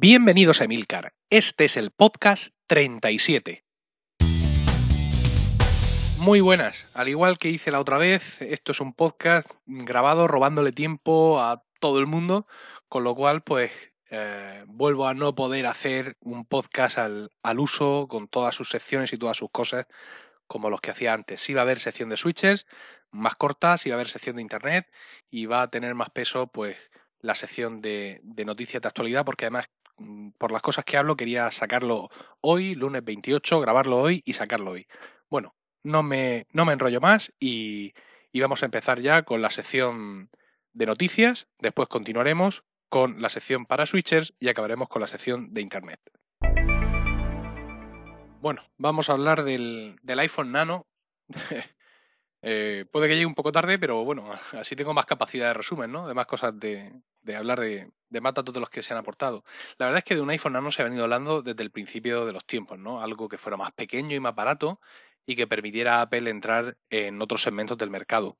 Bienvenidos 0.00 0.60
a 0.60 0.64
Emilcar. 0.66 1.12
Este 1.28 1.64
es 1.64 1.76
el 1.76 1.90
podcast 1.90 2.54
37. 2.68 3.64
Muy 6.20 6.40
buenas. 6.40 6.86
Al 6.94 7.08
igual 7.08 7.36
que 7.36 7.48
hice 7.48 7.72
la 7.72 7.80
otra 7.80 7.98
vez, 7.98 8.40
esto 8.42 8.70
es 8.70 8.80
un 8.80 8.92
podcast 8.92 9.50
grabado 9.66 10.28
robándole 10.28 10.70
tiempo 10.70 11.40
a 11.40 11.64
todo 11.80 11.98
el 11.98 12.06
mundo, 12.06 12.46
con 12.88 13.02
lo 13.02 13.16
cual 13.16 13.42
pues 13.42 13.72
eh, 14.10 14.62
vuelvo 14.68 15.08
a 15.08 15.14
no 15.14 15.34
poder 15.34 15.66
hacer 15.66 16.16
un 16.20 16.44
podcast 16.44 16.98
al, 16.98 17.32
al, 17.42 17.58
uso 17.58 18.06
con 18.08 18.28
todas 18.28 18.54
sus 18.54 18.70
secciones 18.70 19.12
y 19.12 19.18
todas 19.18 19.36
sus 19.36 19.50
cosas 19.50 19.88
como 20.46 20.70
los 20.70 20.80
que 20.80 20.92
hacía 20.92 21.12
antes. 21.12 21.40
Sí 21.40 21.54
va 21.54 21.62
a 21.62 21.64
haber 21.64 21.80
sección 21.80 22.08
de 22.08 22.16
switches 22.16 22.66
más 23.10 23.34
cortas, 23.34 23.80
sí 23.80 23.90
va 23.90 23.94
a 23.94 23.96
haber 23.96 24.08
sección 24.08 24.36
de 24.36 24.42
internet 24.42 24.86
y 25.28 25.46
va 25.46 25.62
a 25.62 25.70
tener 25.70 25.96
más 25.96 26.10
peso 26.10 26.46
pues 26.46 26.76
la 27.20 27.34
sección 27.34 27.80
de, 27.80 28.20
de 28.22 28.44
noticias 28.44 28.80
de 28.80 28.86
actualidad 28.86 29.24
porque 29.24 29.46
además 29.46 29.68
por 30.38 30.52
las 30.52 30.62
cosas 30.62 30.84
que 30.84 30.96
hablo 30.96 31.16
quería 31.16 31.50
sacarlo 31.50 32.08
hoy, 32.40 32.74
lunes 32.74 33.04
28, 33.04 33.60
grabarlo 33.60 33.98
hoy 33.98 34.22
y 34.24 34.34
sacarlo 34.34 34.72
hoy. 34.72 34.86
Bueno, 35.30 35.54
no 35.82 36.02
me, 36.02 36.46
no 36.52 36.64
me 36.64 36.72
enrollo 36.72 37.00
más 37.00 37.32
y, 37.40 37.94
y 38.32 38.40
vamos 38.40 38.62
a 38.62 38.66
empezar 38.66 39.00
ya 39.00 39.22
con 39.22 39.42
la 39.42 39.50
sección 39.50 40.30
de 40.72 40.86
noticias, 40.86 41.48
después 41.58 41.88
continuaremos 41.88 42.64
con 42.88 43.20
la 43.20 43.28
sección 43.28 43.66
para 43.66 43.86
switchers 43.86 44.34
y 44.40 44.48
acabaremos 44.48 44.88
con 44.88 45.02
la 45.02 45.08
sección 45.08 45.52
de 45.52 45.60
internet. 45.60 46.00
Bueno, 48.40 48.62
vamos 48.76 49.10
a 49.10 49.14
hablar 49.14 49.42
del, 49.44 49.96
del 50.02 50.18
iPhone 50.20 50.52
Nano. 50.52 50.86
eh, 52.42 52.84
puede 52.90 53.08
que 53.08 53.14
llegue 53.14 53.26
un 53.26 53.34
poco 53.34 53.52
tarde, 53.52 53.78
pero 53.78 54.04
bueno, 54.04 54.30
así 54.58 54.76
tengo 54.76 54.94
más 54.94 55.06
capacidad 55.06 55.48
de 55.48 55.54
resumen, 55.54 55.90
¿no? 55.90 56.06
De 56.06 56.14
más 56.14 56.26
cosas 56.26 56.58
de, 56.58 56.92
hablar 57.36 57.60
de, 57.60 57.90
de 58.08 58.20
más 58.20 58.34
datos 58.34 58.54
de 58.54 58.60
los 58.60 58.70
que 58.70 58.82
se 58.82 58.92
han 58.92 58.98
aportado. 58.98 59.44
La 59.78 59.86
verdad 59.86 59.98
es 59.98 60.04
que 60.04 60.14
de 60.14 60.20
un 60.20 60.30
iPhone 60.30 60.52
Nano 60.52 60.70
se 60.70 60.82
ha 60.82 60.84
venido 60.84 61.04
hablando 61.04 61.42
desde 61.42 61.62
el 61.62 61.70
principio 61.70 62.26
de 62.26 62.32
los 62.32 62.44
tiempos, 62.44 62.78
¿no? 62.78 63.00
Algo 63.02 63.28
que 63.28 63.38
fuera 63.38 63.56
más 63.56 63.72
pequeño 63.72 64.14
y 64.16 64.20
más 64.20 64.34
barato 64.34 64.80
y 65.26 65.36
que 65.36 65.46
permitiera 65.46 65.98
a 65.98 66.02
Apple 66.02 66.30
entrar 66.30 66.78
en 66.90 67.20
otros 67.20 67.42
segmentos 67.42 67.76
del 67.76 67.90
mercado. 67.90 68.38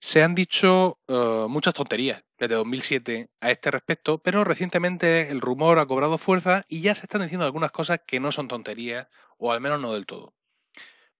Se 0.00 0.22
han 0.22 0.34
dicho 0.34 0.98
uh, 1.08 1.48
muchas 1.48 1.72
tonterías 1.72 2.22
desde 2.38 2.56
2007 2.56 3.30
a 3.40 3.50
este 3.50 3.70
respecto, 3.70 4.18
pero 4.18 4.44
recientemente 4.44 5.30
el 5.30 5.40
rumor 5.40 5.78
ha 5.78 5.86
cobrado 5.86 6.18
fuerza 6.18 6.62
y 6.68 6.82
ya 6.82 6.94
se 6.94 7.06
están 7.06 7.22
diciendo 7.22 7.46
algunas 7.46 7.72
cosas 7.72 8.00
que 8.06 8.20
no 8.20 8.30
son 8.30 8.48
tonterías, 8.48 9.08
o 9.38 9.50
al 9.50 9.62
menos 9.62 9.80
no 9.80 9.94
del 9.94 10.04
todo. 10.04 10.34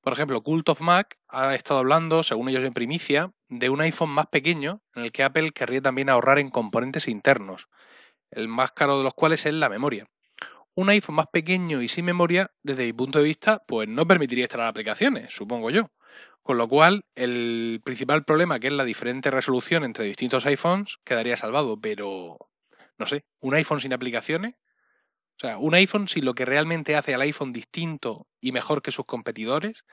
Por 0.05 0.13
ejemplo, 0.13 0.43
Cult 0.43 0.69
of 0.69 0.83
Mac 0.83 1.19
ha 1.29 1.55
estado 1.55 1.81
hablando, 1.81 2.23
según 2.23 2.51
ellos 2.51 2.63
en 2.63 2.75
primicia, 2.75 3.33
de 3.49 3.71
un 3.71 3.81
iPhone 3.81 4.11
más 4.11 4.27
pequeño 4.27 4.83
en 4.95 5.05
el 5.05 5.13
que 5.13 5.23
Apple 5.23 5.53
querría 5.53 5.81
también 5.81 6.11
ahorrar 6.11 6.39
en 6.39 6.51
componentes 6.51 7.09
internos, 7.09 7.69
el 8.31 8.47
más 8.47 8.73
caro 8.73 8.99
de 8.99 9.05
los 9.05 9.15
cuales 9.15 9.47
es 9.47 9.55
la 9.55 9.71
memoria. 9.71 10.07
Un 10.75 10.91
iPhone 10.91 11.15
más 11.15 11.29
pequeño 11.29 11.81
y 11.81 11.89
sin 11.89 12.05
memoria, 12.05 12.51
desde 12.63 12.85
mi 12.85 12.93
punto 12.93 13.19
de 13.19 13.25
vista, 13.25 13.63
pues 13.67 13.89
no 13.89 14.07
permitiría 14.07 14.45
instalar 14.45 14.67
aplicaciones, 14.67 15.33
supongo 15.33 15.71
yo. 15.71 15.91
Con 16.43 16.59
lo 16.59 16.69
cual, 16.69 17.07
el 17.15 17.81
principal 17.83 18.27
problema, 18.27 18.61
que 18.61 18.67
es 18.67 18.75
la 18.75 18.85
diferente 18.85 19.31
resolución 19.31 19.85
entre 19.85 20.05
distintos 20.05 20.45
iPhones, 20.45 20.99
quedaría 21.03 21.39
salvado. 21.39 21.81
Pero, 21.81 22.37
no 22.99 23.07
sé, 23.07 23.25
un 23.41 23.55
iPhone 23.55 23.81
sin 23.81 23.95
aplicaciones. 23.95 24.55
O 25.37 25.41
sea, 25.41 25.59
un 25.59 25.75
iPhone 25.75 26.09
sin 26.09 26.25
lo 26.25 26.35
que 26.35 26.45
realmente 26.45 26.97
hace 26.97 27.15
al 27.15 27.23
iPhone 27.23 27.53
distinto 27.53 28.27
y 28.41 28.53
mejor 28.53 28.83
que 28.83 28.93
sus 28.93 29.05
competidores, 29.05 29.85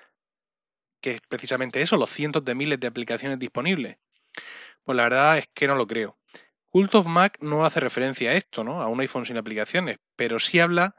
que 1.02 1.12
es 1.12 1.22
precisamente 1.28 1.82
eso, 1.82 1.98
los 1.98 2.10
cientos 2.10 2.46
de 2.46 2.56
miles 2.56 2.80
de 2.80 2.88
aplicaciones 2.88 3.40
disponibles. 3.40 3.98
Pues 4.84 4.96
la 4.96 5.04
verdad 5.04 5.38
es 5.38 5.48
que 5.54 5.68
no 5.68 5.76
lo 5.76 5.88
creo. 5.88 6.18
Cult 6.70 6.94
of 6.96 7.08
Mac 7.08 7.38
no 7.42 7.66
hace 7.66 7.80
referencia 7.80 8.32
a 8.32 8.36
esto, 8.36 8.64
¿no? 8.64 8.82
A 8.82 8.88
un 8.88 9.00
iPhone 9.02 9.26
sin 9.26 9.38
aplicaciones, 9.38 9.98
pero 10.16 10.40
sí 10.40 10.60
habla 10.60 10.96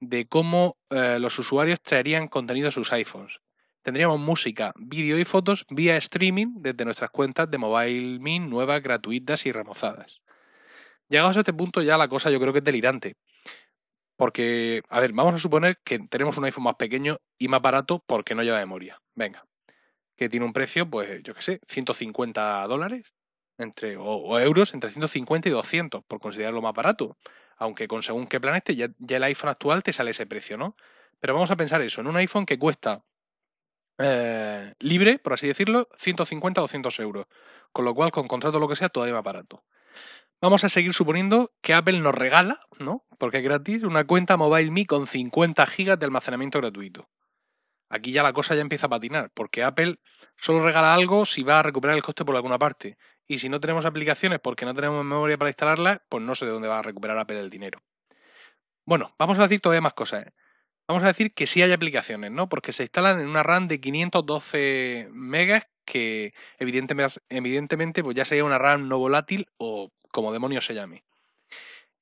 de 0.00 0.26
cómo 0.26 0.76
eh, 0.90 1.18
los 1.18 1.38
usuarios 1.38 1.80
traerían 1.80 2.28
contenido 2.28 2.68
a 2.68 2.72
sus 2.72 2.92
iPhones 2.92 3.40
tendríamos 3.84 4.18
música, 4.18 4.72
vídeo 4.76 5.18
y 5.18 5.26
fotos 5.26 5.66
vía 5.68 5.96
streaming 5.98 6.46
desde 6.56 6.86
nuestras 6.86 7.10
cuentas 7.10 7.50
de 7.50 7.58
MobileMe 7.58 8.40
nuevas, 8.40 8.82
gratuitas 8.82 9.44
y 9.44 9.52
remozadas. 9.52 10.22
Llegados 11.08 11.36
a 11.36 11.40
este 11.40 11.52
punto 11.52 11.82
ya 11.82 11.98
la 11.98 12.08
cosa 12.08 12.30
yo 12.30 12.40
creo 12.40 12.52
que 12.52 12.60
es 12.60 12.64
delirante. 12.64 13.14
Porque, 14.16 14.82
a 14.88 15.00
ver, 15.00 15.12
vamos 15.12 15.34
a 15.34 15.38
suponer 15.38 15.78
que 15.84 15.98
tenemos 15.98 16.36
un 16.36 16.44
iPhone 16.44 16.64
más 16.64 16.76
pequeño 16.76 17.18
y 17.38 17.48
más 17.48 17.60
barato 17.62 18.02
porque 18.06 18.34
no 18.34 18.42
lleva 18.42 18.58
memoria. 18.58 19.00
Venga. 19.14 19.46
Que 20.16 20.28
tiene 20.28 20.46
un 20.46 20.52
precio, 20.52 20.88
pues, 20.88 21.22
yo 21.22 21.34
qué 21.34 21.42
sé, 21.42 21.60
150 21.66 22.66
dólares 22.68 23.14
entre, 23.58 23.96
o, 23.96 24.04
o, 24.04 24.38
euros 24.38 24.74
entre 24.74 24.90
150 24.90 25.48
y 25.48 25.52
200, 25.52 26.02
por 26.04 26.20
considerarlo 26.20 26.62
más 26.62 26.74
barato. 26.74 27.18
Aunque 27.56 27.88
con 27.88 28.02
según 28.02 28.26
qué 28.26 28.40
plan 28.40 28.56
esté, 28.56 28.76
ya, 28.76 28.88
el 29.08 29.24
iPhone 29.24 29.50
actual 29.50 29.82
te 29.82 29.92
sale 29.92 30.10
ese 30.10 30.26
precio, 30.26 30.56
¿no? 30.56 30.76
Pero 31.20 31.34
vamos 31.34 31.50
a 31.50 31.56
pensar 31.56 31.80
eso, 31.82 32.00
en 32.00 32.08
un 32.08 32.16
iPhone 32.16 32.46
que 32.46 32.58
cuesta 32.58 33.04
eh, 33.98 34.74
libre, 34.80 35.18
por 35.18 35.32
así 35.32 35.46
decirlo, 35.46 35.88
150 35.96 36.60
o 36.60 36.64
200 36.64 36.98
euros. 37.00 37.26
Con 37.72 37.84
lo 37.84 37.94
cual, 37.94 38.12
con 38.12 38.28
contrato 38.28 38.58
o 38.58 38.60
lo 38.60 38.68
que 38.68 38.76
sea, 38.76 38.88
todavía 38.88 39.14
más 39.14 39.24
barato. 39.24 39.64
Vamos 40.44 40.62
a 40.62 40.68
seguir 40.68 40.92
suponiendo 40.92 41.54
que 41.62 41.72
Apple 41.72 41.98
nos 42.00 42.14
regala, 42.14 42.60
¿no? 42.78 43.06
Porque 43.18 43.38
es 43.38 43.42
gratis, 43.42 43.82
una 43.82 44.04
cuenta 44.04 44.36
MobileMe 44.36 44.84
con 44.84 45.06
50 45.06 45.64
gigas 45.66 45.98
de 45.98 46.04
almacenamiento 46.04 46.60
gratuito. 46.60 47.08
Aquí 47.88 48.12
ya 48.12 48.22
la 48.22 48.34
cosa 48.34 48.54
ya 48.54 48.60
empieza 48.60 48.84
a 48.84 48.90
patinar, 48.90 49.30
porque 49.32 49.62
Apple 49.62 50.00
solo 50.36 50.62
regala 50.62 50.92
algo 50.92 51.24
si 51.24 51.44
va 51.44 51.60
a 51.60 51.62
recuperar 51.62 51.96
el 51.96 52.02
coste 52.02 52.26
por 52.26 52.36
alguna 52.36 52.58
parte. 52.58 52.98
Y 53.26 53.38
si 53.38 53.48
no 53.48 53.58
tenemos 53.58 53.86
aplicaciones 53.86 54.38
porque 54.38 54.66
no 54.66 54.74
tenemos 54.74 55.02
memoria 55.02 55.38
para 55.38 55.48
instalarlas, 55.48 56.02
pues 56.10 56.22
no 56.22 56.34
sé 56.34 56.44
de 56.44 56.52
dónde 56.52 56.68
va 56.68 56.80
a 56.80 56.82
recuperar 56.82 57.16
Apple 57.16 57.40
el 57.40 57.48
dinero. 57.48 57.82
Bueno, 58.84 59.14
vamos 59.18 59.38
a 59.38 59.44
decir 59.44 59.62
todavía 59.62 59.80
más 59.80 59.94
cosas. 59.94 60.26
¿eh? 60.26 60.32
Vamos 60.86 61.02
a 61.02 61.08
decir 61.08 61.32
que 61.32 61.46
sí 61.46 61.62
hay 61.62 61.72
aplicaciones, 61.72 62.30
¿no? 62.30 62.48
Porque 62.48 62.72
se 62.72 62.82
instalan 62.82 63.18
en 63.18 63.28
una 63.28 63.42
RAM 63.42 63.68
de 63.68 63.80
512 63.80 65.08
megas 65.12 65.66
que 65.86 66.34
evidentemente, 66.58 68.02
pues 68.02 68.14
ya 68.14 68.24
sería 68.24 68.44
una 68.44 68.58
RAM 68.58 68.88
no 68.88 68.98
volátil 68.98 69.46
o 69.56 69.92
como 70.12 70.32
demonios 70.32 70.66
se 70.66 70.74
llame. 70.74 71.04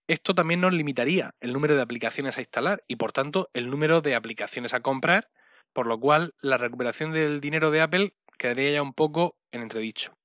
Esto 0.08 0.34
también 0.34 0.60
nos 0.60 0.72
limitaría 0.72 1.34
el 1.40 1.52
número 1.52 1.76
de 1.76 1.82
aplicaciones 1.82 2.36
a 2.36 2.40
instalar 2.40 2.82
y 2.88 2.96
por 2.96 3.12
tanto 3.12 3.50
el 3.54 3.70
número 3.70 4.00
de 4.00 4.16
aplicaciones 4.16 4.74
a 4.74 4.80
comprar, 4.80 5.30
por 5.72 5.86
lo 5.86 5.98
cual 6.00 6.34
la 6.40 6.58
recuperación 6.58 7.12
del 7.12 7.40
dinero 7.40 7.70
de 7.70 7.82
Apple 7.82 8.14
quedaría 8.36 8.72
ya 8.72 8.82
un 8.82 8.94
poco 8.94 9.36
en 9.52 9.62
entredicho. 9.62 10.16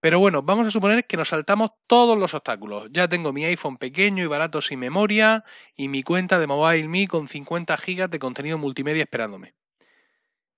Pero 0.00 0.18
bueno, 0.18 0.42
vamos 0.42 0.66
a 0.66 0.70
suponer 0.70 1.06
que 1.06 1.18
nos 1.18 1.28
saltamos 1.28 1.70
todos 1.86 2.18
los 2.18 2.32
obstáculos. 2.32 2.88
Ya 2.90 3.06
tengo 3.06 3.34
mi 3.34 3.44
iPhone 3.44 3.76
pequeño 3.76 4.24
y 4.24 4.26
barato 4.26 4.62
sin 4.62 4.78
memoria 4.78 5.44
y 5.76 5.88
mi 5.88 6.02
cuenta 6.02 6.38
de 6.38 6.46
MobileMe 6.46 7.06
con 7.06 7.28
50 7.28 7.76
GB 7.76 8.08
de 8.08 8.18
contenido 8.18 8.56
multimedia 8.56 9.02
esperándome. 9.02 9.54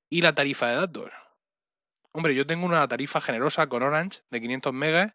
¿Y 0.08 0.20
la 0.22 0.34
tarifa 0.34 0.69
de 0.69 0.76
datos? 0.76 1.10
Hombre, 2.12 2.34
yo 2.36 2.47
tengo 2.47 2.66
una 2.66 2.86
tarifa 2.86 3.20
generosa 3.20 3.69
con 3.69 3.82
Orange 3.82 4.20
de 4.31 4.41
500 4.41 4.72
megas 4.72 5.14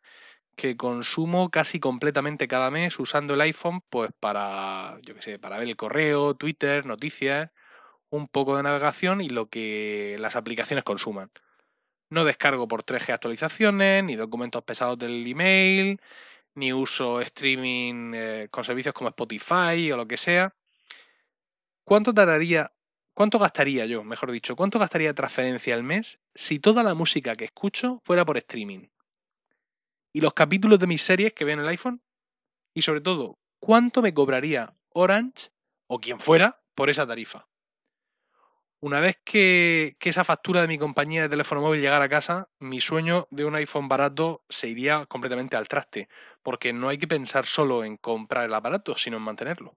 que 0.57 0.75
consumo 0.75 1.49
casi 1.51 1.79
completamente 1.79 2.47
cada 2.47 2.71
mes 2.71 2.99
usando 2.99 3.35
el 3.35 3.41
iPhone 3.41 3.81
pues 3.89 4.09
para, 4.19 4.97
yo 5.03 5.15
qué 5.15 5.21
sé, 5.21 5.39
para 5.39 5.59
ver 5.59 5.67
el 5.69 5.75
correo, 5.77 6.33
Twitter, 6.33 6.85
noticias, 6.85 7.51
un 8.09 8.27
poco 8.27 8.57
de 8.57 8.63
navegación 8.63 9.21
y 9.21 9.29
lo 9.29 9.49
que 9.49 10.17
las 10.19 10.35
aplicaciones 10.35 10.83
consuman. 10.83 11.31
No 12.09 12.23
descargo 12.23 12.67
por 12.67 12.83
3G 12.83 13.13
actualizaciones, 13.13 14.03
ni 14.03 14.15
documentos 14.15 14.63
pesados 14.63 14.97
del 14.97 15.27
email, 15.27 15.99
ni 16.55 16.73
uso 16.73 17.21
streaming 17.21 18.13
eh, 18.15 18.47
con 18.49 18.63
servicios 18.63 18.93
como 18.93 19.09
Spotify 19.09 19.91
o 19.91 19.97
lo 19.97 20.07
que 20.07 20.17
sea. 20.17 20.55
¿Cuánto 21.83 22.13
tardaría, 22.13 22.73
cuánto 23.13 23.39
gastaría 23.39 23.85
yo, 23.85 24.03
mejor 24.03 24.31
dicho, 24.31 24.55
cuánto 24.55 24.79
gastaría 24.79 25.13
transferencia 25.13 25.75
al 25.75 25.83
mes 25.83 26.19
si 26.33 26.59
toda 26.59 26.83
la 26.83 26.93
música 26.93 27.35
que 27.35 27.45
escucho 27.45 27.99
fuera 28.01 28.25
por 28.25 28.37
streaming? 28.37 28.87
¿Y 30.13 30.21
los 30.21 30.33
capítulos 30.33 30.79
de 30.79 30.87
mis 30.87 31.01
series 31.01 31.33
que 31.33 31.45
veo 31.45 31.53
en 31.53 31.59
el 31.59 31.67
iPhone? 31.67 32.01
Y 32.73 32.81
sobre 32.81 33.01
todo, 33.01 33.37
¿cuánto 33.59 34.01
me 34.01 34.13
cobraría 34.13 34.75
Orange 34.93 35.49
o 35.87 35.99
quien 35.99 36.19
fuera 36.19 36.61
por 36.73 36.89
esa 36.89 37.05
tarifa? 37.05 37.47
Una 38.79 38.99
vez 38.99 39.19
que, 39.23 39.97
esa 40.01 40.23
factura 40.23 40.61
de 40.61 40.67
mi 40.67 40.77
compañía 40.77 41.23
de 41.23 41.29
teléfono 41.29 41.61
móvil 41.61 41.81
llegara 41.81 42.05
a 42.05 42.09
casa, 42.09 42.49
mi 42.59 42.79
sueño 42.79 43.27
de 43.31 43.43
un 43.45 43.55
iPhone 43.55 43.87
barato 43.87 44.43
se 44.49 44.67
iría 44.67 45.07
completamente 45.07 45.55
al 45.55 45.67
traste, 45.67 46.09
porque 46.43 46.73
no 46.73 46.87
hay 46.89 46.99
que 46.99 47.07
pensar 47.07 47.47
solo 47.47 47.83
en 47.83 47.97
comprar 47.97 48.45
el 48.45 48.53
aparato, 48.53 48.95
sino 48.95 49.17
en 49.17 49.23
mantenerlo. 49.23 49.75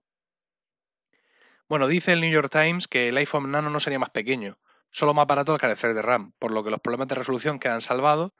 Bueno, 1.66 1.88
dice 1.88 2.12
el 2.12 2.20
New 2.20 2.30
York 2.30 2.50
Times 2.52 2.88
que 2.88 3.08
el 3.08 3.16
iPhone 3.16 3.50
Nano 3.50 3.70
no 3.70 3.80
sería 3.80 3.98
más 3.98 4.10
pequeño, 4.10 4.58
solo 4.90 5.14
más 5.14 5.26
barato 5.26 5.52
al 5.52 5.60
carecer 5.60 5.94
de 5.94 6.02
RAM, 6.02 6.32
por 6.38 6.50
lo 6.50 6.62
que 6.62 6.70
los 6.70 6.80
problemas 6.80 7.08
de 7.08 7.14
resolución 7.14 7.58
quedan 7.58 7.80
salvados, 7.80 8.32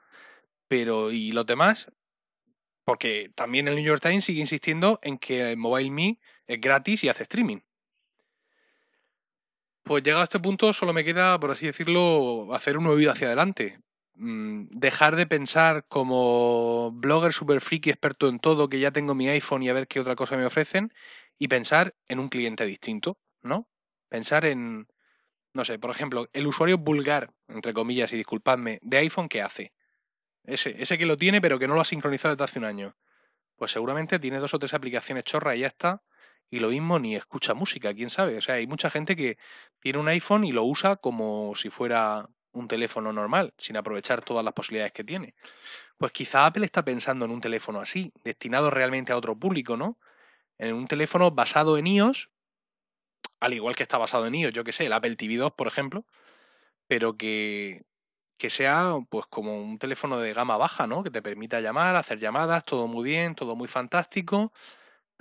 pero 0.67 1.11
¿y 1.11 1.31
los 1.31 1.47
demás? 1.47 1.91
Porque 2.85 3.31
también 3.33 3.67
el 3.67 3.75
New 3.75 3.85
York 3.85 4.01
Times 4.01 4.25
sigue 4.25 4.41
insistiendo 4.41 4.99
en 5.01 5.17
que 5.17 5.51
el 5.51 5.57
Mobile 5.57 5.89
Me 5.89 6.19
es 6.45 6.61
gratis 6.61 7.03
y 7.03 7.09
hace 7.09 7.23
streaming. 7.23 7.61
Pues 9.83 10.03
llegado 10.03 10.21
a 10.21 10.23
este 10.25 10.39
punto 10.39 10.73
solo 10.73 10.93
me 10.93 11.03
queda, 11.03 11.39
por 11.39 11.51
así 11.51 11.65
decirlo, 11.65 12.53
hacer 12.53 12.77
un 12.77 12.87
oído 12.87 13.11
hacia 13.11 13.27
adelante. 13.27 13.79
mm, 14.15 14.67
dejar 14.71 15.15
de 15.15 15.25
pensar 15.25 15.85
como 15.87 16.91
blogger 16.93 17.33
super 17.33 17.59
friki 17.61 17.89
experto 17.89 18.27
en 18.27 18.39
todo, 18.39 18.69
que 18.69 18.79
ya 18.79 18.91
tengo 18.91 19.15
mi 19.15 19.27
iPhone 19.29 19.63
y 19.63 19.69
a 19.69 19.73
ver 19.73 19.87
qué 19.87 19.99
otra 19.99 20.15
cosa 20.15 20.37
me 20.37 20.45
ofrecen, 20.45 20.91
y 21.39 21.47
pensar 21.47 21.95
en 22.07 22.19
un 22.19 22.27
cliente 22.29 22.65
distinto, 22.65 23.17
¿no? 23.41 23.67
Pensar 24.09 24.45
en, 24.45 24.87
no 25.53 25.65
sé, 25.65 25.79
por 25.79 25.91
ejemplo, 25.91 26.29
el 26.33 26.47
usuario 26.47 26.77
vulgar, 26.79 27.33
entre 27.49 27.73
comillas, 27.73 28.13
y 28.13 28.17
disculpadme, 28.17 28.79
de 28.83 28.97
iPhone, 28.99 29.29
¿qué 29.29 29.41
hace? 29.41 29.73
Ese, 30.45 30.75
ese 30.81 30.97
que 30.97 31.05
lo 31.07 31.17
tiene 31.17 31.41
pero 31.41 31.59
que 31.59 31.67
no 31.67 31.75
lo 31.75 31.81
ha 31.81 31.85
sincronizado 31.85 32.35
desde 32.35 32.45
hace 32.45 32.59
un 32.59 32.65
año. 32.65 32.97
Pues 33.57 33.71
seguramente 33.71 34.19
tiene 34.19 34.39
dos 34.39 34.53
o 34.53 34.59
tres 34.59 34.73
aplicaciones 34.73 35.23
chorras 35.25 35.55
y 35.57 35.61
ya 35.61 35.67
está. 35.67 36.03
Y 36.51 36.59
lo 36.59 36.69
mismo 36.69 36.99
ni 36.99 37.15
escucha 37.15 37.53
música, 37.53 37.93
quién 37.93 38.09
sabe. 38.09 38.37
O 38.37 38.41
sea, 38.41 38.55
hay 38.55 38.67
mucha 38.67 38.89
gente 38.89 39.15
que 39.15 39.37
tiene 39.79 39.99
un 39.99 40.09
iPhone 40.09 40.43
y 40.43 40.51
lo 40.51 40.65
usa 40.65 40.97
como 40.97 41.55
si 41.55 41.69
fuera 41.69 42.29
un 42.51 42.67
teléfono 42.67 43.13
normal, 43.13 43.53
sin 43.57 43.77
aprovechar 43.77 44.21
todas 44.21 44.43
las 44.43 44.53
posibilidades 44.53 44.91
que 44.91 45.05
tiene. 45.05 45.33
Pues 45.97 46.11
quizá 46.11 46.45
Apple 46.45 46.65
está 46.65 46.83
pensando 46.83 47.23
en 47.23 47.31
un 47.31 47.39
teléfono 47.39 47.79
así, 47.79 48.11
destinado 48.25 48.69
realmente 48.69 49.13
a 49.13 49.17
otro 49.17 49.39
público, 49.39 49.77
¿no? 49.77 49.97
En 50.57 50.75
un 50.75 50.87
teléfono 50.87 51.31
basado 51.31 51.77
en 51.77 51.87
iOS, 51.87 52.29
al 53.39 53.53
igual 53.53 53.75
que 53.75 53.83
está 53.83 53.97
basado 53.97 54.27
en 54.27 54.35
iOS, 54.35 54.51
yo 54.51 54.65
que 54.65 54.73
sé, 54.73 54.85
el 54.87 54.93
Apple 54.93 55.15
TV 55.15 55.37
2, 55.37 55.53
por 55.53 55.67
ejemplo, 55.67 56.05
pero 56.87 57.15
que, 57.15 57.83
que 58.37 58.49
sea 58.49 58.95
pues 59.09 59.25
como 59.27 59.61
un 59.61 59.79
teléfono 59.79 60.17
de 60.17 60.33
gama 60.33 60.57
baja, 60.57 60.85
¿no? 60.85 61.03
Que 61.03 61.11
te 61.11 61.21
permita 61.21 61.61
llamar, 61.61 61.95
hacer 61.95 62.19
llamadas, 62.19 62.65
todo 62.65 62.87
muy 62.87 63.05
bien, 63.05 63.35
todo 63.35 63.55
muy 63.55 63.69
fantástico, 63.69 64.51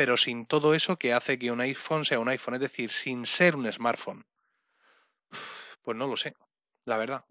pero 0.00 0.17
sin 0.17 0.47
todo 0.47 0.73
eso 0.73 0.99
que 0.99 1.12
hace 1.12 1.38
que 1.38 1.52
un 1.52 1.61
iPhone 1.61 2.06
sea 2.06 2.20
un 2.20 2.31
iPhone, 2.31 2.55
es 2.55 2.61
decir, 2.61 2.91
sin 2.91 3.26
ser 3.26 3.55
un 3.55 3.70
smartphone. 3.70 4.25
Pues 5.82 5.94
no 5.94 6.06
lo 6.06 6.17
sé 6.17 6.35
la 6.87 6.97
verdad. 6.97 7.26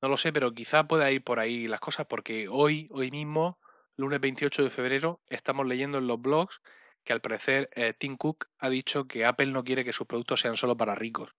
No 0.00 0.08
lo 0.08 0.16
sé, 0.16 0.32
pero 0.32 0.54
quizá 0.54 0.88
pueda 0.88 1.10
ir 1.10 1.22
por 1.22 1.38
ahí 1.38 1.68
las 1.68 1.80
cosas 1.80 2.06
porque 2.06 2.48
hoy, 2.48 2.88
hoy 2.90 3.10
mismo, 3.10 3.58
lunes 3.94 4.20
28 4.20 4.64
de 4.64 4.70
febrero, 4.70 5.20
estamos 5.28 5.66
leyendo 5.66 5.98
en 5.98 6.06
los 6.06 6.18
blogs 6.18 6.62
que 7.04 7.12
al 7.12 7.20
parecer 7.20 7.68
eh, 7.74 7.92
Tim 7.92 8.16
Cook 8.16 8.46
ha 8.58 8.70
dicho 8.70 9.06
que 9.06 9.26
Apple 9.26 9.48
no 9.48 9.64
quiere 9.64 9.84
que 9.84 9.92
sus 9.92 10.06
productos 10.06 10.40
sean 10.40 10.56
solo 10.56 10.78
para 10.78 10.94
ricos 10.94 11.34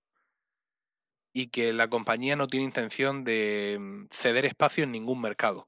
y 1.34 1.48
que 1.48 1.74
la 1.74 1.90
compañía 1.90 2.36
no 2.36 2.46
tiene 2.46 2.66
intención 2.66 3.24
de 3.24 3.78
mm, 3.80 4.06
ceder 4.12 4.46
espacio 4.46 4.84
en 4.84 4.92
ningún 4.92 5.20
mercado. 5.20 5.68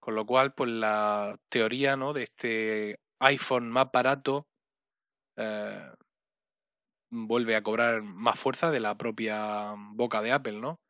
Con 0.00 0.14
lo 0.14 0.26
cual, 0.26 0.54
pues 0.54 0.70
la 0.70 1.38
teoría 1.48 1.96
¿no? 1.96 2.12
de 2.12 2.24
este 2.24 3.00
iPhone 3.20 3.70
más 3.70 3.88
barato 3.92 4.48
eh, 5.36 5.92
vuelve 7.10 7.56
a 7.56 7.62
cobrar 7.62 8.02
más 8.02 8.38
fuerza 8.38 8.70
de 8.70 8.80
la 8.80 8.96
propia 8.96 9.74
boca 9.76 10.22
de 10.22 10.32
Apple, 10.32 10.60
¿no? 10.60 10.80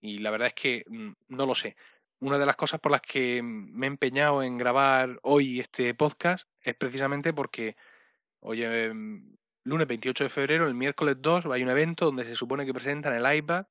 Y 0.00 0.18
la 0.18 0.30
verdad 0.30 0.48
es 0.48 0.54
que 0.54 0.84
mm, 0.88 1.12
no 1.28 1.46
lo 1.46 1.54
sé. 1.54 1.76
Una 2.20 2.38
de 2.38 2.46
las 2.46 2.56
cosas 2.56 2.80
por 2.80 2.92
las 2.92 3.02
que 3.02 3.42
me 3.42 3.86
he 3.86 3.88
empeñado 3.88 4.42
en 4.42 4.56
grabar 4.58 5.18
hoy 5.22 5.60
este 5.60 5.94
podcast 5.94 6.48
es 6.62 6.74
precisamente 6.74 7.32
porque 7.34 7.76
hoy 8.40 8.62
es 8.62 8.92
lunes 9.64 9.86
28 9.86 10.24
de 10.24 10.30
febrero, 10.30 10.66
el 10.66 10.74
miércoles 10.74 11.16
2, 11.20 11.46
hay 11.46 11.62
un 11.62 11.70
evento 11.70 12.06
donde 12.06 12.24
se 12.24 12.36
supone 12.36 12.66
que 12.66 12.74
presentan 12.74 13.14
el 13.14 13.36
iPad, 13.36 13.66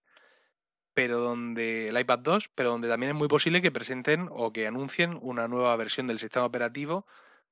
pero 0.94 1.20
donde 1.20 1.90
el 1.90 2.00
iPad 2.00 2.20
2, 2.20 2.50
pero 2.56 2.70
donde 2.70 2.88
también 2.88 3.12
es 3.12 3.16
muy 3.16 3.28
posible 3.28 3.62
que 3.62 3.72
presenten 3.72 4.30
o 4.32 4.54
que 4.54 4.68
anuncien 4.68 5.18
una 5.22 5.48
nueva 5.48 5.76
versión 5.76 6.08
del 6.08 6.20
sistema 6.20 6.46
operativo 6.46 7.06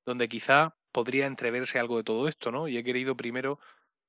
donde 0.05 0.29
quizá 0.29 0.75
podría 0.91 1.27
entreverse 1.27 1.79
algo 1.79 1.97
de 1.97 2.03
todo 2.03 2.27
esto, 2.27 2.51
¿no? 2.51 2.67
Y 2.67 2.77
he 2.77 2.83
querido 2.83 3.15
primero 3.15 3.59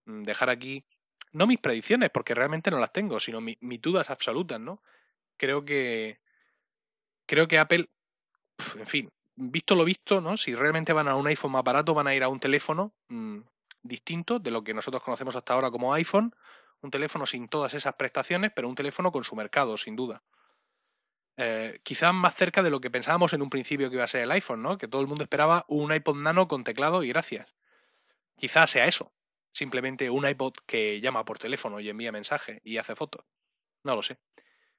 Mm, 0.06 0.24
dejar 0.24 0.50
aquí, 0.50 0.84
no 1.32 1.46
mis 1.46 1.58
predicciones, 1.58 2.10
porque 2.10 2.34
realmente 2.34 2.70
no 2.70 2.78
las 2.78 2.92
tengo, 2.92 3.20
sino 3.20 3.40
mis 3.40 3.80
dudas 3.80 4.10
absolutas, 4.10 4.60
¿no? 4.60 4.82
Creo 5.36 5.64
que, 5.64 6.20
creo 7.26 7.48
que 7.48 7.58
Apple, 7.58 7.88
en 8.78 8.86
fin, 8.86 9.10
visto 9.36 9.74
lo 9.74 9.84
visto, 9.84 10.20
¿no? 10.20 10.36
Si 10.36 10.54
realmente 10.54 10.92
van 10.92 11.08
a 11.08 11.16
un 11.16 11.26
iPhone 11.26 11.52
más 11.52 11.64
barato, 11.64 11.94
van 11.94 12.06
a 12.06 12.14
ir 12.14 12.22
a 12.22 12.28
un 12.28 12.40
teléfono 12.40 12.92
mm, 13.08 13.38
distinto 13.82 14.38
de 14.38 14.50
lo 14.50 14.64
que 14.64 14.74
nosotros 14.74 15.02
conocemos 15.02 15.36
hasta 15.36 15.54
ahora 15.54 15.70
como 15.70 15.94
iPhone, 15.94 16.34
un 16.82 16.90
teléfono 16.90 17.26
sin 17.26 17.48
todas 17.48 17.74
esas 17.74 17.94
prestaciones, 17.94 18.52
pero 18.54 18.68
un 18.68 18.74
teléfono 18.74 19.10
con 19.12 19.24
su 19.24 19.34
mercado, 19.34 19.78
sin 19.78 19.96
duda. 19.96 20.22
Eh, 21.38 21.80
quizás 21.82 22.12
más 22.12 22.34
cerca 22.34 22.62
de 22.62 22.70
lo 22.70 22.80
que 22.80 22.90
pensábamos 22.90 23.32
en 23.32 23.42
un 23.42 23.48
principio 23.48 23.88
que 23.88 23.96
iba 23.96 24.04
a 24.04 24.08
ser 24.08 24.22
el 24.22 24.30
iPhone, 24.30 24.62
¿no? 24.62 24.76
Que 24.76 24.88
todo 24.88 25.00
el 25.00 25.06
mundo 25.06 25.24
esperaba 25.24 25.64
un 25.68 25.92
iPod 25.92 26.16
Nano 26.16 26.46
con 26.48 26.64
teclado 26.64 27.02
y 27.02 27.08
gracias. 27.08 27.54
Quizás 28.36 28.70
sea 28.70 28.86
eso 28.86 29.12
simplemente 29.52 30.10
un 30.10 30.26
iPod 30.26 30.54
que 30.66 31.00
llama 31.00 31.24
por 31.24 31.38
teléfono 31.38 31.78
y 31.78 31.88
envía 31.88 32.10
mensaje 32.10 32.60
y 32.64 32.78
hace 32.78 32.96
fotos. 32.96 33.24
No 33.84 33.94
lo 33.94 34.02
sé. 34.02 34.18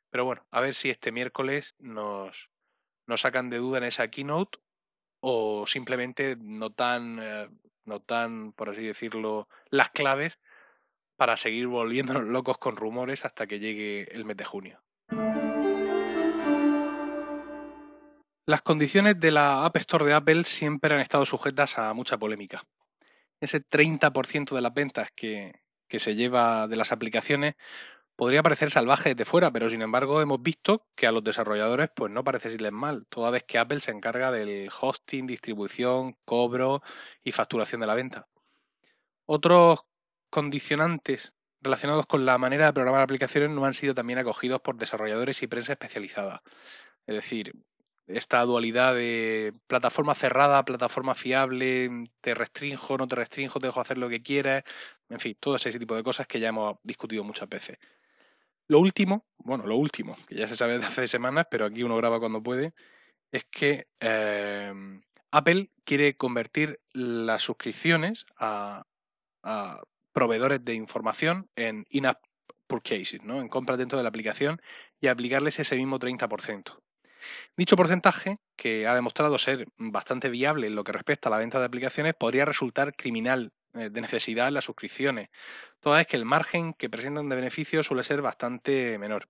Pero 0.10 0.26
bueno, 0.26 0.46
a 0.52 0.62
ver 0.62 0.76
si 0.76 0.90
este 0.90 1.12
miércoles 1.12 1.76
nos, 1.80 2.50
sacan 3.16 3.50
de 3.50 3.58
duda 3.58 3.78
en 3.78 3.86
esa 3.86 4.10
keynote 4.10 4.60
o 5.20 5.66
simplemente 5.68 6.36
notan, 6.40 7.20
eh, 7.22 7.50
notan, 7.86 8.52
por 8.54 8.70
así 8.70 8.84
decirlo, 8.84 9.48
las 9.70 9.90
claves 9.90 10.40
para 11.16 11.38
seguir 11.38 11.68
volviéndonos 11.68 12.26
locos 12.26 12.58
con 12.58 12.76
rumores 12.76 13.26
hasta 13.26 13.48
que 13.48 13.60
llegue 13.60 14.14
el 14.16 14.26
mes 14.26 14.38
de 14.38 14.46
junio. 14.46 14.82
Las 18.46 18.62
condiciones 18.62 19.20
de 19.20 19.32
la 19.32 19.66
App 19.66 19.78
Store 19.78 20.06
de 20.06 20.14
Apple 20.14 20.44
siempre 20.44 20.94
han 20.94 21.02
estado 21.02 21.26
sujetas 21.26 21.78
a 21.78 21.94
mucha 21.94 22.18
polémica 22.18 22.64
ese 23.44 23.62
30% 23.62 24.56
de 24.56 24.62
las 24.62 24.74
ventas 24.74 25.10
que, 25.16 25.62
se 25.90 26.16
lleva 26.16 26.68
de 26.68 26.76
las 26.76 26.92
aplicaciones 26.92 27.54
podría 28.16 28.42
parecer 28.42 28.72
salvaje 28.72 29.10
desde 29.10 29.26
fuera, 29.26 29.52
pero 29.52 29.70
sin 29.70 29.84
embargo 29.84 30.22
hemos 30.24 30.42
visto 30.42 30.88
que 30.96 31.06
a 31.06 31.12
los 31.12 31.24
desarrolladores 31.24 31.90
pues 31.96 32.12
no 32.12 32.24
parece 32.24 32.52
irles 32.52 32.72
mal, 32.72 33.06
toda 33.10 33.30
vez 33.30 33.44
que 33.44 33.60
Apple 33.60 33.80
se 33.80 33.92
encarga 33.92 34.32
del 34.32 34.70
hosting, 34.82 35.28
distribución, 35.28 36.18
cobro 36.26 36.82
y 37.24 37.32
facturación 37.32 37.82
de 37.82 37.88
la 37.88 37.94
venta. 37.94 38.28
Otros 39.28 39.86
condicionantes 40.34 41.32
relacionados 41.62 42.08
con 42.08 42.26
la 42.26 42.40
manera 42.40 42.66
de 42.66 42.74
programar 42.74 43.02
aplicaciones 43.02 43.52
no 43.52 43.66
han 43.66 43.76
sido 43.76 43.94
también 43.94 44.18
acogidos 44.18 44.62
por 44.62 44.78
desarrolladores 44.78 45.44
y 45.44 45.48
prensa 45.48 45.74
especializada. 45.74 46.42
Es 47.06 47.14
decir, 47.14 47.54
esta 48.08 48.42
dualidad 48.42 48.96
de 48.96 49.54
plataforma 49.68 50.16
cerrada, 50.16 50.66
plataforma 50.66 51.14
fiable, 51.14 52.10
te 52.22 52.34
restringo, 52.34 52.98
no 52.98 53.08
te 53.08 53.16
restringo, 53.16 53.60
te 53.60 53.68
dejo 53.68 53.80
hacer 53.80 54.00
lo 54.00 54.10
que 54.10 54.24
quieras, 54.24 54.64
en 55.08 55.20
fin, 55.20 55.38
todo 55.40 55.58
ese 55.58 55.78
tipo 55.78 55.96
de 55.96 56.02
cosas 56.02 56.26
que 56.26 56.40
ya 56.40 56.50
hemos 56.50 56.78
discutido 56.82 57.24
muchas 57.24 57.48
veces. 57.48 57.78
Lo 58.68 58.80
último, 58.80 59.28
bueno, 59.38 59.68
lo 59.68 59.76
último, 59.76 60.18
que 60.28 60.34
ya 60.34 60.48
se 60.48 60.56
sabe 60.56 60.74
desde 60.74 60.88
hace 60.88 61.08
semanas, 61.08 61.46
pero 61.52 61.68
aquí 61.68 61.84
uno 61.84 61.96
graba 61.96 62.20
cuando 62.20 62.42
puede, 62.42 62.74
es 63.32 63.46
que 63.52 63.86
eh, 64.00 64.74
Apple 65.30 65.70
quiere 65.86 66.18
convertir 66.18 66.82
las 66.92 67.44
suscripciones 67.44 68.26
a 68.40 68.84
proveedores 70.14 70.64
de 70.64 70.76
información 70.76 71.50
en 71.56 71.86
in-app 71.90 72.22
purchases, 72.68 73.22
¿no? 73.24 73.42
en 73.42 73.50
compras 73.50 73.78
dentro 73.78 73.98
de 73.98 74.04
la 74.04 74.10
aplicación 74.10 74.62
y 75.02 75.08
aplicarles 75.08 75.60
ese 75.60 75.76
mismo 75.76 76.00
30%. 76.00 76.80
Dicho 77.56 77.76
porcentaje, 77.76 78.38
que 78.56 78.88
ha 78.88 78.96
demostrado 78.96 79.38
ser 79.38 79.68
bastante 79.78 80.30
viable 80.30 80.68
en 80.68 80.76
lo 80.76 80.84
que 80.84 80.92
respecta 80.92 81.30
a 81.30 81.32
la 81.32 81.38
venta 81.38 81.60
de 81.60 81.66
aplicaciones, 81.66 82.14
podría 82.14 82.46
resultar 82.46 82.96
criminal 82.96 83.52
eh, 83.74 83.90
de 83.90 84.02
necesidad 84.02 84.48
en 84.48 84.56
las 84.56 84.66
suscripciones, 84.66 85.30
toda 85.80 85.98
vez 85.98 86.08
que 86.08 86.18
el 86.18 86.26
margen 86.26 86.74
que 86.74 86.90
presentan 86.90 87.30
de 87.30 87.36
beneficio 87.36 87.84
suele 87.84 88.04
ser 88.04 88.22
bastante 88.22 88.98
menor. 89.00 89.30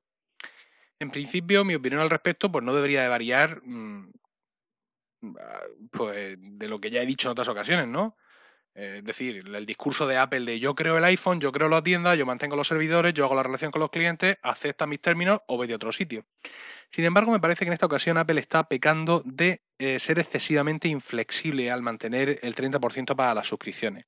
En 1.00 1.12
principio, 1.12 1.66
mi 1.66 1.76
opinión 1.76 2.02
al 2.02 2.10
respecto 2.10 2.52
pues 2.52 2.64
no 2.64 2.74
debería 2.74 3.02
de 3.02 3.10
variar 3.10 3.62
mm, 3.64 4.12
pues, 5.92 6.38
de 6.40 6.68
lo 6.68 6.80
que 6.80 6.92
ya 6.92 7.02
he 7.02 7.06
dicho 7.06 7.28
en 7.28 7.34
otras 7.34 7.48
ocasiones, 7.48 7.88
¿no? 7.88 8.16
Eh, 8.76 8.96
es 8.98 9.04
decir, 9.04 9.44
el 9.46 9.66
discurso 9.66 10.08
de 10.08 10.18
Apple 10.18 10.42
de 10.42 10.60
yo 10.60 10.74
creo 10.74 10.98
el 10.98 11.04
iPhone, 11.04 11.40
yo 11.40 11.52
creo 11.52 11.70
la 11.70 11.84
tienda, 11.84 12.16
yo 12.16 12.26
mantengo 12.26 12.56
los 12.56 12.68
servidores, 12.68 13.14
yo 13.14 13.26
hago 13.26 13.36
la 13.36 13.44
relación 13.44 13.72
con 13.72 13.82
los 13.82 13.92
clientes, 13.92 14.38
acepta 14.42 14.88
mis 14.88 15.00
términos 15.00 15.42
o 15.48 15.58
ve 15.58 15.68
de 15.68 15.76
otro 15.76 15.92
sitio. 15.92 16.26
Sin 16.90 17.06
embargo, 17.06 17.32
me 17.32 17.40
parece 17.40 17.66
que 17.66 17.70
en 17.70 17.74
esta 17.74 17.86
ocasión 17.86 18.18
Apple 18.18 18.40
está 18.40 18.68
pecando 18.68 19.22
de 19.26 19.62
eh, 19.78 20.00
ser 20.00 20.20
excesivamente 20.20 20.88
inflexible 20.88 21.72
al 21.72 21.82
mantener 21.82 22.40
el 22.42 22.56
30% 22.56 23.16
para 23.16 23.34
las 23.34 23.48
suscripciones. 23.48 24.06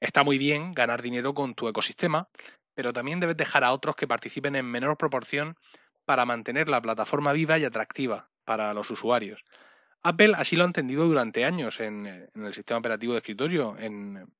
Está 0.00 0.24
muy 0.24 0.38
bien 0.38 0.74
ganar 0.74 1.02
dinero 1.02 1.34
con 1.34 1.54
tu 1.54 1.68
ecosistema, 1.68 2.28
pero 2.74 2.92
también 2.92 3.20
debes 3.20 3.36
dejar 3.36 3.64
a 3.64 3.72
otros 3.72 3.96
que 3.96 4.06
participen 4.06 4.56
en 4.56 4.66
menor 4.66 4.96
proporción 4.98 5.56
para 6.04 6.24
mantener 6.24 6.68
la 6.68 6.80
plataforma 6.80 7.32
viva 7.32 7.58
y 7.58 7.64
atractiva 7.64 8.30
para 8.44 8.72
los 8.74 8.90
usuarios. 8.90 9.42
Apple 10.08 10.34
así 10.36 10.56
lo 10.56 10.62
ha 10.62 10.66
entendido 10.66 11.06
durante 11.06 11.44
años 11.44 11.80
en, 11.80 12.06
el 12.06 12.54
sistema 12.54 12.78
operativo 12.78 13.12
de 13.12 13.18
escritorio, 13.18 13.76
en, 13.78 14.32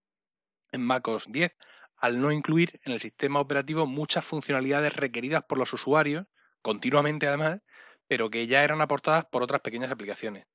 en 0.73 0.83
MacOS 0.83 1.27
10, 1.29 1.53
al 1.97 2.21
no 2.21 2.31
incluir 2.31 2.79
en 2.85 2.93
el 2.93 3.01
sistema 3.01 3.41
operativo 3.41 3.87
muchas 3.87 4.25
funcionalidades 4.25 4.95
requeridas 4.95 5.43
por 5.43 5.59
los 5.59 5.73
usuarios, 5.73 6.27
continuamente 6.63 7.27
además, 7.27 7.61
pero 8.07 8.31
que 8.31 8.47
ya 8.47 8.63
eran 8.63 8.81
aportadas 8.81 9.25
por 9.25 9.43
otras 9.43 9.61
pequeñas 9.61 9.91
aplicaciones. 9.91 10.47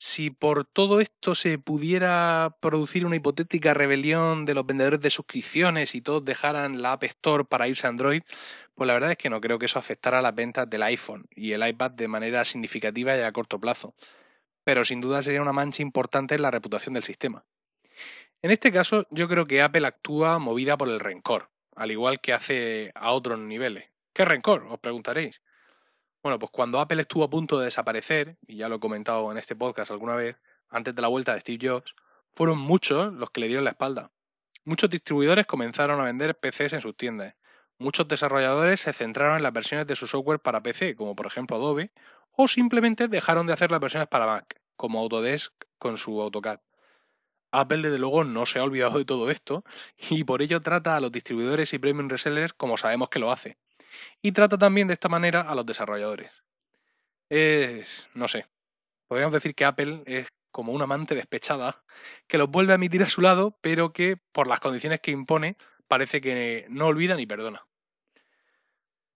Si 0.00 0.30
por 0.30 0.64
todo 0.64 1.00
esto 1.00 1.34
se 1.34 1.58
pudiera 1.58 2.56
producir 2.60 3.04
una 3.04 3.16
hipotética 3.16 3.74
rebelión 3.74 4.44
de 4.44 4.54
los 4.54 4.64
vendedores 4.64 5.00
de 5.00 5.10
suscripciones 5.10 5.96
y 5.96 6.00
todos 6.00 6.24
dejaran 6.24 6.82
la 6.82 6.92
App 6.92 7.02
Store 7.04 7.44
para 7.44 7.66
irse 7.66 7.86
a 7.86 7.90
Android, 7.90 8.22
Pues 8.78 8.86
la 8.86 8.94
verdad 8.94 9.10
es 9.10 9.18
que 9.18 9.28
no 9.28 9.40
creo 9.40 9.58
que 9.58 9.66
eso 9.66 9.80
afectara 9.80 10.20
a 10.20 10.22
las 10.22 10.36
ventas 10.36 10.70
del 10.70 10.84
iPhone 10.84 11.26
y 11.34 11.50
el 11.50 11.66
iPad 11.66 11.90
de 11.90 12.06
manera 12.06 12.44
significativa 12.44 13.16
y 13.16 13.22
a 13.22 13.32
corto 13.32 13.58
plazo, 13.58 13.96
pero 14.62 14.84
sin 14.84 15.00
duda 15.00 15.20
sería 15.20 15.42
una 15.42 15.52
mancha 15.52 15.82
importante 15.82 16.36
en 16.36 16.42
la 16.42 16.52
reputación 16.52 16.94
del 16.94 17.02
sistema. 17.02 17.44
En 18.40 18.52
este 18.52 18.70
caso, 18.70 19.04
yo 19.10 19.26
creo 19.26 19.46
que 19.46 19.62
Apple 19.62 19.84
actúa 19.84 20.38
movida 20.38 20.78
por 20.78 20.88
el 20.88 21.00
rencor, 21.00 21.50
al 21.74 21.90
igual 21.90 22.20
que 22.20 22.32
hace 22.32 22.92
a 22.94 23.10
otros 23.10 23.40
niveles. 23.40 23.90
¿Qué 24.12 24.24
rencor? 24.24 24.64
Os 24.68 24.78
preguntaréis. 24.78 25.42
Bueno, 26.22 26.38
pues 26.38 26.52
cuando 26.52 26.78
Apple 26.78 27.00
estuvo 27.00 27.24
a 27.24 27.30
punto 27.30 27.58
de 27.58 27.64
desaparecer, 27.64 28.36
y 28.46 28.58
ya 28.58 28.68
lo 28.68 28.76
he 28.76 28.80
comentado 28.80 29.32
en 29.32 29.38
este 29.38 29.56
podcast 29.56 29.90
alguna 29.90 30.14
vez, 30.14 30.36
antes 30.68 30.94
de 30.94 31.02
la 31.02 31.08
vuelta 31.08 31.34
de 31.34 31.40
Steve 31.40 31.68
Jobs, 31.68 31.96
fueron 32.32 32.58
muchos 32.58 33.12
los 33.12 33.32
que 33.32 33.40
le 33.40 33.48
dieron 33.48 33.64
la 33.64 33.70
espalda. 33.70 34.12
Muchos 34.62 34.88
distribuidores 34.88 35.46
comenzaron 35.46 36.00
a 36.00 36.04
vender 36.04 36.38
PCs 36.38 36.74
en 36.74 36.80
sus 36.80 36.96
tiendas. 36.96 37.34
Muchos 37.78 38.08
desarrolladores 38.08 38.80
se 38.80 38.92
centraron 38.92 39.36
en 39.36 39.42
las 39.42 39.52
versiones 39.52 39.86
de 39.86 39.96
su 39.96 40.06
software 40.06 40.40
para 40.40 40.62
PC, 40.62 40.96
como 40.96 41.14
por 41.14 41.26
ejemplo 41.26 41.56
Adobe, 41.56 41.92
o 42.32 42.48
simplemente 42.48 43.08
dejaron 43.08 43.46
de 43.46 43.52
hacer 43.52 43.70
las 43.70 43.80
versiones 43.80 44.08
para 44.08 44.26
Mac, 44.26 44.60
como 44.76 45.00
Autodesk 45.00 45.52
con 45.78 45.96
su 45.96 46.20
AutoCAD. 46.20 46.60
Apple 47.50 47.78
desde 47.78 47.98
luego 47.98 48.24
no 48.24 48.46
se 48.46 48.58
ha 48.58 48.64
olvidado 48.64 48.98
de 48.98 49.04
todo 49.04 49.30
esto 49.30 49.64
y 50.10 50.24
por 50.24 50.42
ello 50.42 50.60
trata 50.60 50.96
a 50.96 51.00
los 51.00 51.12
distribuidores 51.12 51.72
y 51.72 51.78
premium 51.78 52.08
resellers 52.08 52.52
como 52.52 52.76
sabemos 52.76 53.08
que 53.08 53.18
lo 53.18 53.30
hace 53.32 53.56
y 54.22 54.32
trata 54.32 54.58
también 54.58 54.88
de 54.88 54.94
esta 54.94 55.08
manera 55.08 55.42
a 55.42 55.54
los 55.54 55.66
desarrolladores. 55.66 56.30
Es, 57.30 58.08
no 58.14 58.28
sé, 58.28 58.46
podríamos 59.06 59.32
decir 59.32 59.54
que 59.54 59.64
Apple 59.64 60.02
es 60.06 60.28
como 60.50 60.72
una 60.72 60.84
amante 60.84 61.14
despechada 61.14 61.84
que 62.26 62.38
los 62.38 62.50
vuelve 62.50 62.72
a 62.72 62.76
emitir 62.76 63.02
a 63.02 63.08
su 63.08 63.20
lado, 63.20 63.56
pero 63.60 63.92
que 63.92 64.16
por 64.32 64.46
las 64.46 64.60
condiciones 64.60 65.00
que 65.00 65.10
impone 65.10 65.56
parece 65.88 66.20
que 66.20 66.66
no 66.68 66.86
olvida 66.86 67.16
ni 67.16 67.26
perdona. 67.26 67.67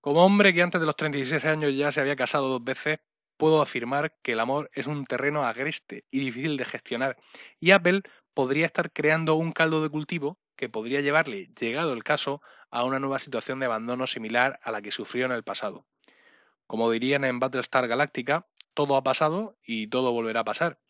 Como 0.03 0.25
hombre 0.25 0.53
que 0.53 0.63
antes 0.63 0.81
de 0.81 0.87
los 0.87 0.97
36 0.97 1.45
años 1.45 1.73
ya 1.77 1.93
se 1.93 2.01
había 2.01 2.17
casado 2.17 2.49
dos 2.49 2.65
veces, 2.65 2.99
puedo 3.37 3.63
afirmar 3.63 4.19
que 4.21 4.33
el 4.33 4.41
amor 4.41 4.69
es 4.75 4.89
un 4.89 5.07
terreno 5.07 5.45
agreste 5.45 6.07
y 6.11 6.19
difícil 6.19 6.57
de 6.57 6.65
gestionar, 6.65 7.17
y 7.61 7.71
Apple 7.71 8.03
podría 8.35 8.67
estar 8.67 8.91
creando 8.91 9.37
un 9.37 9.53
caldo 9.53 9.81
de 9.81 9.91
cultivo 9.91 10.41
que 10.57 10.69
podría 10.69 11.03
llevarle, 11.03 11.51
llegado 11.55 11.93
el 11.93 12.03
caso, 12.03 12.43
a 12.73 12.83
una 12.83 12.99
nueva 12.99 13.21
situación 13.21 13.61
de 13.61 13.67
abandono 13.67 14.09
similar 14.09 14.59
a 14.65 14.73
la 14.73 14.83
que 14.83 14.91
sufrió 14.91 15.27
en 15.27 15.31
el 15.31 15.45
pasado. 15.45 15.87
Como 16.67 16.91
dirían 16.91 17.25
en 17.25 17.39
Battlestar 17.39 17.87
Galactica, 17.87 18.49
todo 18.75 18.97
ha 18.97 19.05
pasado 19.05 19.57
y 19.65 19.87
todo 19.87 20.11
volverá 20.11 20.41
a 20.41 20.45
pasar. 20.45 20.81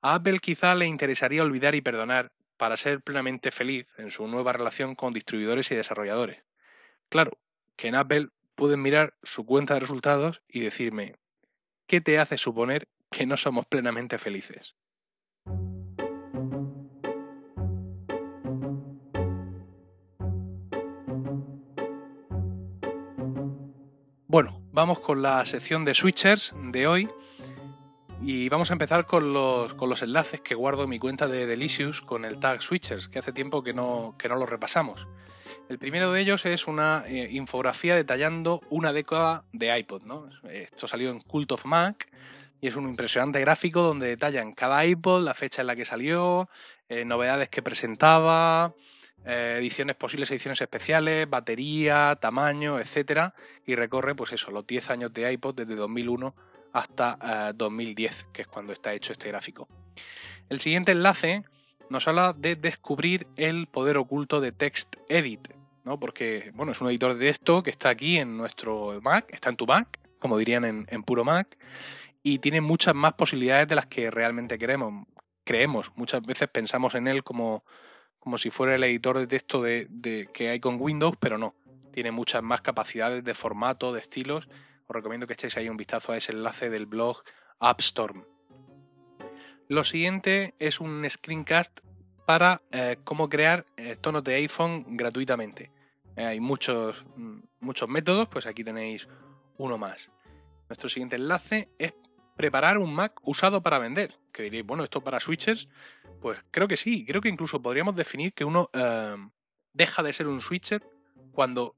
A 0.00 0.14
Apple 0.14 0.38
quizá 0.38 0.76
le 0.76 0.86
interesaría 0.86 1.42
olvidar 1.42 1.74
y 1.74 1.80
perdonar 1.80 2.30
para 2.56 2.76
ser 2.76 3.02
plenamente 3.02 3.50
feliz 3.50 3.88
en 3.98 4.12
su 4.12 4.28
nueva 4.28 4.52
relación 4.52 4.94
con 4.94 5.12
distribuidores 5.12 5.72
y 5.72 5.74
desarrolladores. 5.74 6.44
Claro, 7.08 7.36
que 7.76 7.88
en 7.88 7.96
Apple 7.96 8.28
pueden 8.54 8.82
mirar 8.82 9.14
su 9.22 9.44
cuenta 9.44 9.74
de 9.74 9.80
resultados 9.80 10.42
y 10.48 10.60
decirme, 10.60 11.16
¿qué 11.86 12.00
te 12.00 12.18
hace 12.18 12.38
suponer 12.38 12.88
que 13.10 13.26
no 13.26 13.36
somos 13.36 13.66
plenamente 13.66 14.18
felices? 14.18 14.76
Bueno, 24.26 24.60
vamos 24.72 24.98
con 24.98 25.22
la 25.22 25.44
sección 25.46 25.84
de 25.84 25.94
switchers 25.94 26.54
de 26.72 26.88
hoy 26.88 27.08
y 28.20 28.48
vamos 28.48 28.70
a 28.70 28.72
empezar 28.72 29.06
con 29.06 29.32
los, 29.32 29.74
con 29.74 29.88
los 29.88 30.02
enlaces 30.02 30.40
que 30.40 30.56
guardo 30.56 30.84
en 30.84 30.90
mi 30.90 30.98
cuenta 30.98 31.28
de 31.28 31.46
Delicious 31.46 32.00
con 32.00 32.24
el 32.24 32.40
tag 32.40 32.60
switchers, 32.62 33.06
que 33.06 33.20
hace 33.20 33.32
tiempo 33.32 33.62
que 33.62 33.74
no, 33.74 34.16
que 34.18 34.28
no 34.28 34.34
lo 34.34 34.46
repasamos. 34.46 35.06
El 35.68 35.78
primero 35.78 36.12
de 36.12 36.20
ellos 36.20 36.44
es 36.44 36.66
una 36.66 37.04
eh, 37.06 37.28
infografía 37.32 37.96
detallando 37.96 38.60
una 38.68 38.92
década 38.92 39.44
de 39.52 39.76
iPod. 39.78 40.02
¿no? 40.02 40.28
Esto 40.50 40.86
salió 40.86 41.10
en 41.10 41.20
Cult 41.20 41.52
of 41.52 41.64
Mac 41.64 42.10
y 42.60 42.68
es 42.68 42.76
un 42.76 42.88
impresionante 42.88 43.40
gráfico 43.40 43.82
donde 43.82 44.08
detallan 44.08 44.52
cada 44.52 44.84
iPod, 44.84 45.22
la 45.22 45.34
fecha 45.34 45.62
en 45.62 45.66
la 45.66 45.76
que 45.76 45.84
salió, 45.84 46.48
eh, 46.88 47.04
novedades 47.04 47.48
que 47.48 47.62
presentaba, 47.62 48.74
eh, 49.24 49.56
ediciones 49.58 49.96
posibles, 49.96 50.30
ediciones 50.30 50.60
especiales, 50.60 51.28
batería, 51.28 52.18
tamaño, 52.20 52.78
etcétera, 52.78 53.34
y 53.66 53.74
recorre, 53.74 54.14
pues 54.14 54.32
eso, 54.32 54.50
los 54.50 54.66
10 54.66 54.90
años 54.90 55.14
de 55.14 55.32
iPod 55.32 55.54
desde 55.54 55.76
2001 55.76 56.34
hasta 56.74 57.52
2010, 57.54 58.20
eh, 58.20 58.26
que 58.32 58.42
es 58.42 58.48
cuando 58.48 58.72
está 58.72 58.92
hecho 58.92 59.12
este 59.12 59.28
gráfico. 59.28 59.68
El 60.50 60.60
siguiente 60.60 60.92
enlace 60.92 61.44
nos 61.90 62.08
habla 62.08 62.32
de 62.32 62.56
descubrir 62.56 63.26
el 63.36 63.66
poder 63.66 63.96
oculto 63.96 64.40
de 64.40 64.52
TextEdit, 64.52 65.48
¿no? 65.84 65.98
Porque, 66.00 66.50
bueno, 66.54 66.72
es 66.72 66.80
un 66.80 66.88
editor 66.88 67.14
de 67.14 67.26
texto 67.26 67.62
que 67.62 67.70
está 67.70 67.90
aquí 67.90 68.18
en 68.18 68.36
nuestro 68.36 69.00
Mac, 69.02 69.26
está 69.30 69.50
en 69.50 69.56
tu 69.56 69.66
Mac, 69.66 69.98
como 70.18 70.38
dirían 70.38 70.64
en, 70.64 70.86
en 70.88 71.02
puro 71.02 71.24
Mac, 71.24 71.58
y 72.22 72.38
tiene 72.38 72.60
muchas 72.60 72.94
más 72.94 73.14
posibilidades 73.14 73.68
de 73.68 73.74
las 73.74 73.86
que 73.86 74.10
realmente 74.10 74.58
queremos. 74.58 75.06
Creemos, 75.44 75.92
muchas 75.94 76.22
veces 76.22 76.48
pensamos 76.48 76.94
en 76.94 77.06
él 77.06 77.22
como 77.22 77.64
como 78.24 78.38
si 78.38 78.50
fuera 78.50 78.74
el 78.74 78.82
editor 78.82 79.18
de 79.18 79.26
texto 79.26 79.62
de, 79.62 80.30
que 80.32 80.48
hay 80.48 80.58
con 80.58 80.80
Windows, 80.80 81.14
pero 81.20 81.36
no. 81.36 81.54
Tiene 81.92 82.10
muchas 82.10 82.42
más 82.42 82.62
capacidades 82.62 83.22
de 83.22 83.34
formato, 83.34 83.92
de 83.92 84.00
estilos. 84.00 84.48
Os 84.86 84.96
recomiendo 84.96 85.26
que 85.26 85.34
echéis 85.34 85.58
ahí 85.58 85.68
un 85.68 85.76
vistazo 85.76 86.12
a 86.12 86.16
ese 86.16 86.32
enlace 86.32 86.70
del 86.70 86.86
blog 86.86 87.18
AppStorm. 87.60 88.24
Lo 89.68 89.84
siguiente 89.84 90.54
es 90.58 90.80
un 90.80 91.08
screencast 91.08 91.80
para 92.26 92.62
eh, 92.70 92.96
cómo 93.04 93.28
crear 93.28 93.64
eh, 93.76 93.96
tonos 93.96 94.24
de 94.24 94.34
iPhone 94.34 94.96
gratuitamente. 94.96 95.72
Eh, 96.16 96.24
hay 96.24 96.40
muchos, 96.40 97.04
mm, 97.16 97.38
muchos 97.60 97.88
métodos, 97.88 98.28
pues 98.28 98.46
aquí 98.46 98.62
tenéis 98.62 99.08
uno 99.56 99.78
más. 99.78 100.10
Nuestro 100.68 100.88
siguiente 100.88 101.16
enlace 101.16 101.70
es 101.78 101.94
preparar 102.36 102.78
un 102.78 102.94
Mac 102.94 103.20
usado 103.22 103.62
para 103.62 103.78
vender. 103.78 104.18
Que 104.32 104.44
diréis, 104.44 104.66
bueno, 104.66 104.84
esto 104.84 105.02
para 105.02 105.20
switchers, 105.20 105.68
pues 106.20 106.38
creo 106.50 106.68
que 106.68 106.76
sí, 106.76 107.04
creo 107.06 107.20
que 107.20 107.28
incluso 107.28 107.62
podríamos 107.62 107.94
definir 107.96 108.32
que 108.32 108.44
uno 108.44 108.68
em, 108.72 109.30
deja 109.72 110.02
de 110.02 110.12
ser 110.12 110.26
un 110.26 110.40
switcher 110.40 110.82
cuando 111.32 111.76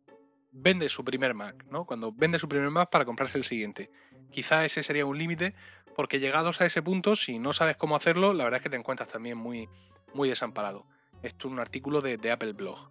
vende 0.52 0.88
su 0.88 1.04
primer 1.04 1.34
Mac, 1.34 1.66
¿no? 1.70 1.84
Cuando 1.84 2.12
vende 2.12 2.38
su 2.38 2.48
primer 2.48 2.70
Mac 2.70 2.90
para 2.90 3.04
comprarse 3.04 3.36
el 3.36 3.44
siguiente. 3.44 3.90
Quizá 4.30 4.64
ese 4.64 4.82
sería 4.82 5.04
un 5.04 5.18
límite, 5.18 5.54
porque 5.96 6.20
llegados 6.20 6.60
a 6.60 6.66
ese 6.66 6.82
punto, 6.82 7.16
si 7.16 7.38
no 7.38 7.54
sabes 7.54 7.78
cómo 7.78 7.96
hacerlo, 7.96 8.34
la 8.34 8.44
verdad 8.44 8.58
es 8.58 8.62
que 8.62 8.68
te 8.68 8.76
encuentras 8.76 9.08
también 9.08 9.38
muy, 9.38 9.66
muy 10.12 10.28
desamparado. 10.28 10.86
Esto 11.22 11.48
es 11.48 11.52
un 11.52 11.58
artículo 11.58 12.02
de, 12.02 12.30
Apple 12.30 12.52
Blog. 12.52 12.90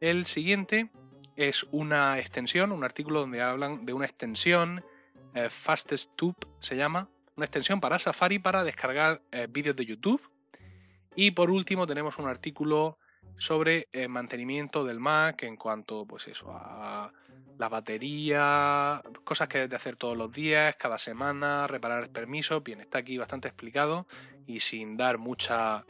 El 0.00 0.26
siguiente 0.26 0.90
es 1.36 1.64
una 1.70 2.18
extensión, 2.18 2.72
un 2.72 2.82
artículo 2.82 3.20
donde 3.20 3.42
hablan 3.42 3.86
de 3.86 3.92
una 3.92 4.06
extensión, 4.06 4.84
eh, 5.34 5.48
Fastest 5.48 6.10
Tube 6.16 6.48
se 6.58 6.76
llama, 6.76 7.08
una 7.36 7.46
extensión 7.46 7.80
para 7.80 8.00
Safari 8.00 8.40
para 8.40 8.64
descargar 8.64 9.22
eh, 9.30 9.46
vídeos 9.48 9.76
de 9.76 9.86
YouTube 9.86 10.28
y 11.14 11.30
por 11.30 11.50
último 11.50 11.86
tenemos 11.86 12.18
un 12.18 12.26
artículo 12.26 12.98
sobre 13.36 13.88
el 13.92 14.08
mantenimiento 14.08 14.84
del 14.84 15.00
Mac 15.00 15.42
en 15.42 15.56
cuanto 15.56 16.06
pues 16.06 16.28
eso, 16.28 16.50
a 16.50 17.12
la 17.58 17.68
batería, 17.68 19.02
cosas 19.24 19.48
que 19.48 19.58
debes 19.58 19.70
de 19.70 19.76
hacer 19.76 19.96
todos 19.96 20.16
los 20.16 20.32
días, 20.32 20.76
cada 20.76 20.98
semana, 20.98 21.66
reparar 21.66 22.02
el 22.02 22.10
permiso. 22.10 22.60
Bien, 22.60 22.80
está 22.80 22.98
aquí 22.98 23.18
bastante 23.18 23.48
explicado 23.48 24.06
y 24.46 24.60
sin 24.60 24.96
dar 24.96 25.18
mucha, 25.18 25.84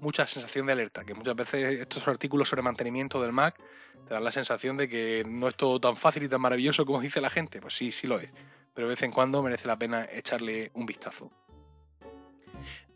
mucha 0.00 0.26
sensación 0.26 0.66
de 0.66 0.72
alerta, 0.72 1.04
que 1.04 1.14
muchas 1.14 1.36
veces 1.36 1.80
estos 1.80 2.06
artículos 2.08 2.48
sobre 2.48 2.62
mantenimiento 2.62 3.20
del 3.22 3.32
Mac 3.32 3.60
te 4.06 4.14
dan 4.14 4.24
la 4.24 4.32
sensación 4.32 4.76
de 4.76 4.88
que 4.88 5.24
no 5.26 5.48
es 5.48 5.54
todo 5.54 5.80
tan 5.80 5.96
fácil 5.96 6.24
y 6.24 6.28
tan 6.28 6.40
maravilloso 6.40 6.86
como 6.86 7.00
dice 7.00 7.20
la 7.20 7.30
gente. 7.30 7.60
Pues 7.60 7.74
sí, 7.74 7.92
sí 7.92 8.06
lo 8.06 8.18
es, 8.18 8.30
pero 8.74 8.86
de 8.88 8.94
vez 8.94 9.02
en 9.02 9.12
cuando 9.12 9.42
merece 9.42 9.66
la 9.66 9.78
pena 9.78 10.06
echarle 10.10 10.70
un 10.74 10.86
vistazo. 10.86 11.30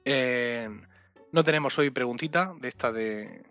Eh, 0.04 0.68
no 1.32 1.44
tenemos 1.44 1.78
hoy 1.78 1.90
preguntita 1.90 2.54
de 2.58 2.68
esta 2.68 2.92
de. 2.92 3.50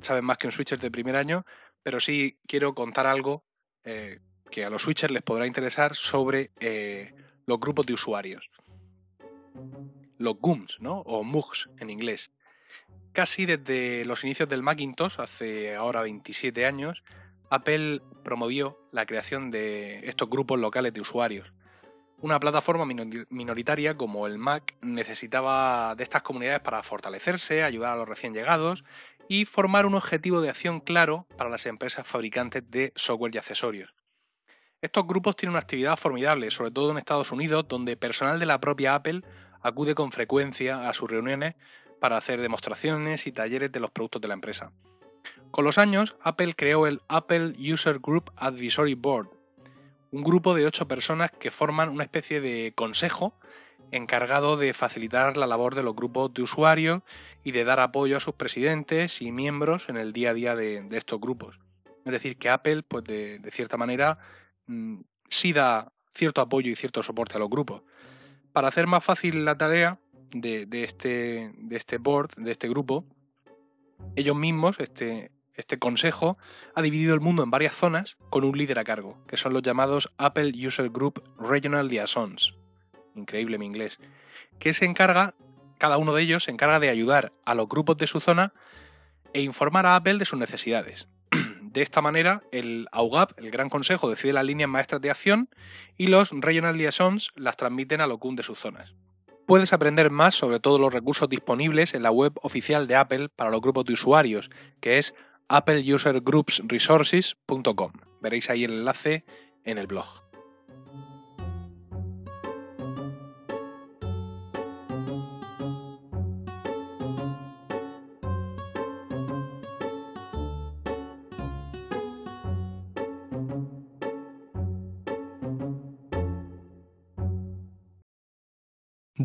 Saben 0.00 0.24
más 0.24 0.38
que 0.38 0.46
un 0.46 0.52
switcher 0.52 0.78
de 0.78 0.90
primer 0.90 1.16
año, 1.16 1.44
pero 1.82 2.00
sí 2.00 2.38
quiero 2.46 2.74
contar 2.74 3.06
algo 3.06 3.44
eh, 3.84 4.20
que 4.50 4.64
a 4.64 4.70
los 4.70 4.82
switchers 4.82 5.12
les 5.12 5.22
podrá 5.22 5.46
interesar 5.46 5.94
sobre 5.94 6.50
eh, 6.60 7.14
los 7.46 7.58
grupos 7.58 7.86
de 7.86 7.94
usuarios. 7.94 8.50
Los 10.18 10.34
GUMs, 10.38 10.78
¿no? 10.80 11.00
O 11.00 11.22
MUGs 11.22 11.70
en 11.78 11.90
inglés. 11.90 12.30
Casi 13.12 13.46
desde 13.46 14.04
los 14.04 14.24
inicios 14.24 14.48
del 14.48 14.62
Macintosh, 14.62 15.18
hace 15.18 15.74
ahora 15.74 16.02
27 16.02 16.66
años, 16.66 17.02
Apple 17.50 18.02
promovió 18.22 18.78
la 18.92 19.06
creación 19.06 19.50
de 19.50 20.06
estos 20.08 20.28
grupos 20.28 20.58
locales 20.58 20.92
de 20.92 21.00
usuarios. 21.00 21.52
Una 22.20 22.40
plataforma 22.40 22.84
minoritaria 22.84 23.96
como 23.96 24.26
el 24.26 24.38
Mac 24.38 24.74
necesitaba 24.82 25.94
de 25.94 26.02
estas 26.02 26.22
comunidades 26.22 26.60
para 26.60 26.82
fortalecerse, 26.82 27.62
ayudar 27.62 27.92
a 27.92 27.96
los 27.96 28.08
recién 28.08 28.34
llegados 28.34 28.82
y 29.28 29.44
formar 29.44 29.86
un 29.86 29.94
objetivo 29.94 30.40
de 30.40 30.50
acción 30.50 30.80
claro 30.80 31.28
para 31.36 31.48
las 31.48 31.66
empresas 31.66 32.08
fabricantes 32.08 32.68
de 32.68 32.92
software 32.96 33.34
y 33.34 33.38
accesorios. 33.38 33.94
Estos 34.82 35.06
grupos 35.06 35.36
tienen 35.36 35.52
una 35.52 35.60
actividad 35.60 35.96
formidable, 35.96 36.50
sobre 36.50 36.72
todo 36.72 36.90
en 36.90 36.98
Estados 36.98 37.30
Unidos, 37.30 37.66
donde 37.68 37.96
personal 37.96 38.40
de 38.40 38.46
la 38.46 38.58
propia 38.58 38.96
Apple 38.96 39.22
acude 39.60 39.94
con 39.94 40.10
frecuencia 40.10 40.88
a 40.88 40.92
sus 40.94 41.08
reuniones 41.08 41.54
para 42.00 42.16
hacer 42.16 42.40
demostraciones 42.40 43.28
y 43.28 43.32
talleres 43.32 43.70
de 43.70 43.80
los 43.80 43.92
productos 43.92 44.22
de 44.22 44.28
la 44.28 44.34
empresa. 44.34 44.72
Con 45.52 45.64
los 45.64 45.78
años, 45.78 46.16
Apple 46.22 46.54
creó 46.56 46.86
el 46.86 47.00
Apple 47.08 47.52
User 47.58 48.00
Group 48.00 48.32
Advisory 48.36 48.94
Board, 48.94 49.30
un 50.10 50.22
grupo 50.22 50.54
de 50.54 50.66
ocho 50.66 50.88
personas 50.88 51.30
que 51.30 51.50
forman 51.50 51.88
una 51.88 52.04
especie 52.04 52.40
de 52.40 52.72
consejo 52.74 53.34
encargado 53.90 54.56
de 54.56 54.74
facilitar 54.74 55.36
la 55.36 55.46
labor 55.46 55.74
de 55.74 55.82
los 55.82 55.94
grupos 55.94 56.32
de 56.34 56.42
usuarios 56.42 57.02
y 57.44 57.52
de 57.52 57.64
dar 57.64 57.80
apoyo 57.80 58.16
a 58.16 58.20
sus 58.20 58.34
presidentes 58.34 59.22
y 59.22 59.32
miembros 59.32 59.88
en 59.88 59.96
el 59.96 60.12
día 60.12 60.30
a 60.30 60.34
día 60.34 60.56
de, 60.56 60.86
estos 60.92 61.20
grupos. 61.20 61.58
Es 62.04 62.12
decir, 62.12 62.38
que 62.38 62.50
Apple, 62.50 62.82
pues 62.82 63.04
de, 63.04 63.40
cierta 63.50 63.76
manera, 63.76 64.18
mm, 64.66 65.00
sí 65.28 65.52
da 65.52 65.92
cierto 66.14 66.40
apoyo 66.40 66.70
y 66.70 66.76
cierto 66.76 67.02
soporte 67.02 67.36
a 67.36 67.38
los 67.38 67.48
grupos. 67.48 67.82
Para 68.52 68.68
hacer 68.68 68.86
más 68.86 69.04
fácil 69.04 69.44
la 69.44 69.56
tarea 69.56 69.98
de, 70.30 70.66
este, 70.72 71.52
de 71.56 71.76
este 71.76 71.98
board, 71.98 72.34
de 72.36 72.50
este 72.50 72.68
grupo, 72.68 73.04
ellos 74.16 74.36
mismos, 74.36 74.80
este, 74.80 75.30
este 75.58 75.78
consejo, 75.78 76.38
ha 76.74 76.80
dividido 76.80 77.14
el 77.14 77.20
mundo 77.20 77.42
en 77.42 77.50
varias 77.50 77.74
zonas 77.74 78.16
con 78.30 78.44
un 78.44 78.56
líder 78.56 78.78
a 78.78 78.84
cargo, 78.84 79.18
que 79.26 79.36
son 79.36 79.52
los 79.52 79.62
llamados 79.62 80.10
Apple 80.16 80.52
User 80.54 80.88
Group 80.88 81.22
Regional 81.38 81.88
Liaisons. 81.88 82.54
Increíble 83.14 83.58
mi 83.58 83.66
inglés. 83.66 83.98
Que 84.60 84.72
se 84.72 84.84
encarga, 84.84 85.34
cada 85.76 85.98
uno 85.98 86.14
de 86.14 86.22
ellos 86.22 86.44
se 86.44 86.52
encarga 86.52 86.78
de 86.78 86.88
ayudar 86.88 87.32
a 87.44 87.54
los 87.54 87.68
grupos 87.68 87.98
de 87.98 88.06
su 88.06 88.20
zona 88.20 88.54
e 89.34 89.42
informar 89.42 89.84
a 89.84 89.96
Apple 89.96 90.18
de 90.18 90.24
sus 90.24 90.38
necesidades. 90.38 91.08
De 91.60 91.82
esta 91.82 92.00
manera, 92.00 92.42
el 92.50 92.86
AUGAP, 92.92 93.38
el 93.38 93.50
Gran 93.50 93.68
Consejo, 93.68 94.08
decide 94.08 94.32
las 94.32 94.46
líneas 94.46 94.70
maestras 94.70 95.02
de 95.02 95.10
acción 95.10 95.50
y 95.98 96.06
los 96.06 96.30
Regional 96.32 96.78
Liaisons 96.78 97.30
las 97.36 97.58
transmiten 97.58 98.00
a 98.00 98.06
los 98.06 98.18
CUN 98.18 98.36
de 98.36 98.42
sus 98.42 98.58
zonas. 98.58 98.94
Puedes 99.48 99.72
aprender 99.72 100.10
más 100.10 100.34
sobre 100.34 100.60
todos 100.60 100.80
los 100.80 100.92
recursos 100.92 101.28
disponibles 101.28 101.94
en 101.94 102.02
la 102.02 102.10
web 102.10 102.32
oficial 102.42 102.86
de 102.86 102.96
Apple 102.96 103.28
para 103.28 103.50
los 103.50 103.60
grupos 103.60 103.84
de 103.84 103.94
usuarios, 103.94 104.50
que 104.80 104.98
es 104.98 105.14
appleusergroupsresources.com. 105.48 107.92
Veréis 108.20 108.50
ahí 108.50 108.64
el 108.64 108.72
enlace 108.72 109.24
en 109.64 109.78
el 109.78 109.86
blog. 109.86 110.28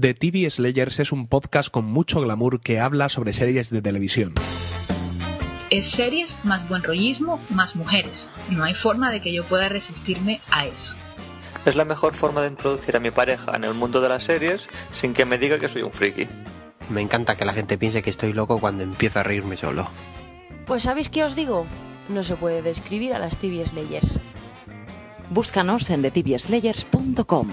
The 0.04 0.16
TV 0.16 0.50
Slayers 0.50 1.00
es 1.00 1.12
un 1.12 1.28
podcast 1.28 1.70
con 1.70 1.86
mucho 1.86 2.20
glamour 2.20 2.60
que 2.60 2.80
habla 2.80 3.10
sobre 3.10 3.32
series 3.32 3.70
de 3.70 3.82
televisión. 3.82 4.34
Es 5.74 5.90
series 5.90 6.38
más 6.44 6.70
buen 6.70 6.84
rollismo 6.84 7.42
más 7.50 7.76
mujeres. 7.76 8.30
No 8.52 8.64
hay 8.64 8.76
forma 8.76 9.12
de 9.12 9.24
que 9.24 9.34
yo 9.34 9.44
pueda 9.44 9.70
resistirme 9.70 10.40
a 10.52 10.68
eso. 10.68 10.94
Es 11.66 11.76
la 11.76 11.84
mejor 11.84 12.14
forma 12.14 12.44
de 12.44 12.50
introducir 12.50 12.96
a 12.96 13.00
mi 13.00 13.10
pareja 13.10 13.56
en 13.56 13.64
el 13.64 13.74
mundo 13.74 14.00
de 14.00 14.08
las 14.08 14.22
series 14.22 14.70
sin 14.92 15.14
que 15.14 15.26
me 15.26 15.40
diga 15.40 15.58
que 15.58 15.68
soy 15.68 15.82
un 15.82 15.92
friki. 15.92 16.28
Me 16.90 17.02
encanta 17.02 17.36
que 17.36 17.44
la 17.44 17.54
gente 17.54 17.80
piense 17.80 18.04
que 18.04 18.12
estoy 18.12 18.34
loco 18.34 18.60
cuando 18.60 18.84
empiezo 18.84 19.22
a 19.22 19.24
reírme 19.24 19.58
solo. 19.58 19.90
Pues 20.68 20.84
¿sabéis 20.84 21.10
qué 21.10 21.24
os 21.24 21.36
digo? 21.36 21.66
No 22.08 22.22
se 22.22 22.36
puede 22.36 22.62
describir 22.62 23.16
a 23.16 23.18
las 23.18 23.38
TV 23.38 23.66
Slayers. 23.66 24.20
Búscanos 25.32 25.90
en 25.90 26.04
thetibieslayers.com. 26.04 27.50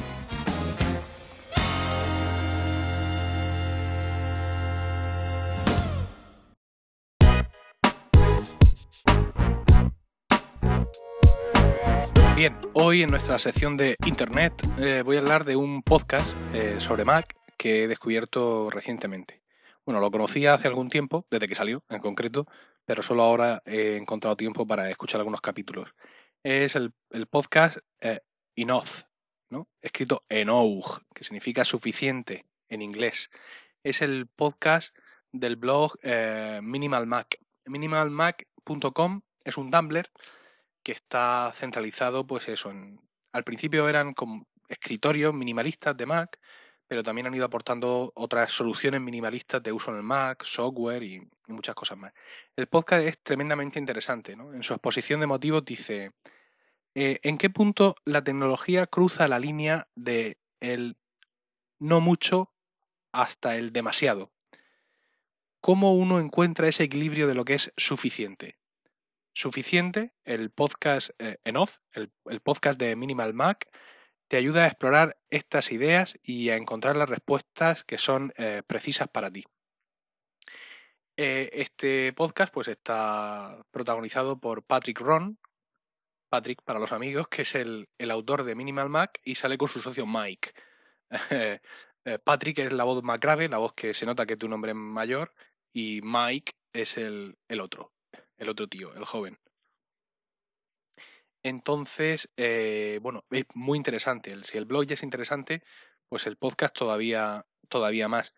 Bien, 12.41 12.57
hoy 12.73 13.03
en 13.03 13.11
nuestra 13.11 13.39
sección 13.39 13.77
de 13.77 13.97
Internet 14.07 14.55
eh, 14.79 15.03
voy 15.05 15.19
a 15.19 15.21
hablar 15.21 15.45
de 15.45 15.57
un 15.57 15.83
podcast 15.83 16.27
eh, 16.55 16.77
sobre 16.81 17.05
Mac 17.05 17.35
que 17.59 17.83
he 17.83 17.87
descubierto 17.87 18.71
recientemente. 18.71 19.43
Bueno, 19.85 20.01
lo 20.01 20.11
conocía 20.11 20.55
hace 20.55 20.67
algún 20.67 20.89
tiempo, 20.89 21.27
desde 21.31 21.47
que 21.47 21.55
salió 21.55 21.85
en 21.91 21.99
concreto, 21.99 22.47
pero 22.87 23.03
solo 23.03 23.25
ahora 23.25 23.61
he 23.67 23.99
encontrado 23.99 24.39
tiempo 24.39 24.67
para 24.67 24.89
escuchar 24.89 25.21
algunos 25.21 25.43
capítulos. 25.43 25.95
Es 26.43 26.77
el, 26.77 26.95
podcast 27.29 27.77
eh, 28.01 28.21
Enough, 28.57 29.03
¿no? 29.51 29.69
escrito 29.83 30.25
Enough, 30.31 31.03
que 31.15 31.25
significa 31.25 31.67
suficiente 31.67 32.47
en 32.71 32.81
inglés. 32.81 33.29
Es 33.85 34.01
el 34.01 34.29
podcast 34.29 34.97
del 35.31 35.57
blog 35.57 35.93
Minimal 36.63 37.07
Mac. 37.07 37.39
Minimalmac.com 37.67 39.21
es 39.45 39.59
un 39.59 39.71
Tumblr 39.71 40.11
que 40.83 40.93
está 40.93 41.53
centralizado, 41.55 42.27
pues 42.27 42.49
eso, 42.49 42.71
en, 42.71 43.01
al 43.33 43.45
principio 43.45 43.89
eran 43.89 44.15
como 44.15 44.47
escritorios 44.69 45.35
minimalistas 45.35 45.97
de 45.97 46.07
Mac, 46.07 46.39
pero 46.87 47.03
también 47.03 47.27
han 47.27 47.35
ido 47.35 47.45
aportando 47.45 48.13
otras 48.17 48.51
soluciones 48.53 49.01
minimalistas 49.01 49.63
de 49.63 49.73
uso 49.73 49.91
en 49.93 49.99
el 49.99 50.03
Mac, 50.03 50.43
software 50.45 51.03
y, 51.03 51.29
muchas 51.47 51.75
cosas 51.75 51.99
más. 51.99 52.13
El 52.55 52.69
podcast 52.69 53.05
es 53.05 53.21
tremendamente 53.23 53.81
interesante, 53.81 54.37
¿no? 54.37 54.55
En 54.55 54.63
su 54.63 54.73
exposición 54.73 55.19
de 55.19 55.27
motivos 55.27 55.65
dice, 55.65 56.13
eh, 56.95 57.19
¿en 57.25 57.39
qué 57.39 57.51
punto 57.51 57.97
la 58.05 58.23
tecnología 58.23 58.87
cruza 58.87 59.27
la 59.27 59.41
línea 59.41 59.89
de 59.97 60.39
el 60.61 60.97
no 61.81 62.01
mucho 62.01 62.53
hasta 63.13 63.57
el 63.57 63.73
demasiado? 63.73 64.33
¿Cómo 65.61 65.95
uno 65.95 66.21
encuentra 66.21 66.69
ese 66.69 66.85
equilibrio 66.85 67.27
de 67.27 67.35
lo 67.35 67.45
que 67.45 67.55
es 67.55 67.73
suficiente? 67.77 68.60
Suficiente, 69.33 70.15
el 70.25 70.51
podcast 70.51 71.11
eh, 71.19 71.39
Enough, 71.45 71.71
el, 71.93 72.11
podcast 72.41 72.79
de 72.79 72.97
Minimal 72.97 73.35
Mac, 73.35 73.67
te 74.29 74.37
ayuda 74.37 74.65
a 74.65 74.67
explorar 74.69 75.19
estas 75.29 75.73
ideas 75.73 76.19
y 76.23 76.51
a 76.51 76.57
encontrar 76.57 76.97
las 76.97 77.09
respuestas 77.09 77.85
que 77.85 77.99
son 77.99 78.33
eh, 78.37 78.63
precisas 78.67 79.09
para 79.09 79.31
ti. 79.31 79.45
Eh, 81.17 81.51
este 81.53 82.13
podcast 82.15 82.53
pues 82.53 82.69
está 82.69 83.63
protagonizado 83.71 84.41
por 84.41 84.63
Patrick 84.63 85.01
Ron, 85.01 85.39
Patrick 86.31 86.63
para 86.63 86.79
los 86.79 86.93
amigos, 86.93 87.29
que 87.29 87.43
es 87.43 87.55
el, 87.57 87.89
autor 88.11 88.45
de 88.45 88.55
Minimal 88.55 88.89
Mac 88.89 89.21
y 89.25 89.35
sale 89.35 89.59
con 89.59 89.69
su 89.69 89.83
socio 89.83 90.07
Mike. 90.07 90.53
Patrick 92.25 92.59
es 92.59 92.73
la 92.73 92.85
voz 92.85 93.03
más 93.03 93.21
grave, 93.21 93.49
la 93.49 93.59
voz 93.59 93.75
que 93.75 93.95
se 93.95 94.07
nota 94.07 94.27
que 94.27 94.33
es 94.33 94.39
de 94.39 94.47
un 94.47 94.53
hombre 94.55 94.75
mayor, 94.75 95.35
y 95.73 96.01
Mike 96.03 96.53
es 96.73 96.97
el 96.97 97.37
otro, 97.61 97.93
el 98.41 98.49
otro 98.49 98.67
tío, 98.67 98.93
el 98.95 99.05
joven. 99.05 99.39
Entonces, 101.43 102.29
eh, 102.37 102.99
bueno, 103.03 103.25
es 103.31 103.45
muy 103.55 103.77
interesante. 103.79 104.35
Si 104.45 104.59
el 104.59 104.65
blog 104.65 104.87
ya 104.87 104.95
es 104.95 105.03
interesante, 105.03 105.63
pues 106.09 106.27
el 106.27 106.37
podcast 106.37 106.75
todavía, 106.75 107.47
todavía 107.69 108.09
más. 108.09 108.35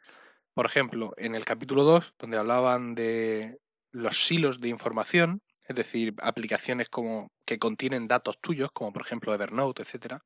Por 0.55 0.67
ejemplo, 0.67 1.15
en 1.17 1.35
el 1.35 1.45
capítulo 1.45 1.85
2, 1.85 2.15
donde 2.19 2.37
hablaban 2.37 2.95
de 2.95 3.61
los 3.91 4.27
silos 4.27 4.61
de 4.61 4.69
información, 4.69 5.43
es 5.69 5.77
decir, 5.77 6.15
aplicaciones 6.21 6.89
como 6.89 7.33
que 7.47 7.59
contienen 7.59 8.09
datos 8.09 8.41
tuyos, 8.41 8.71
como 8.73 8.93
por 8.93 9.03
ejemplo 9.03 9.33
Evernote, 9.33 9.83
etcétera. 9.83 10.25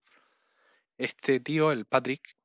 Este 0.99 1.41
tío, 1.41 1.73
el 1.73 1.85
Patrick, 1.85 2.37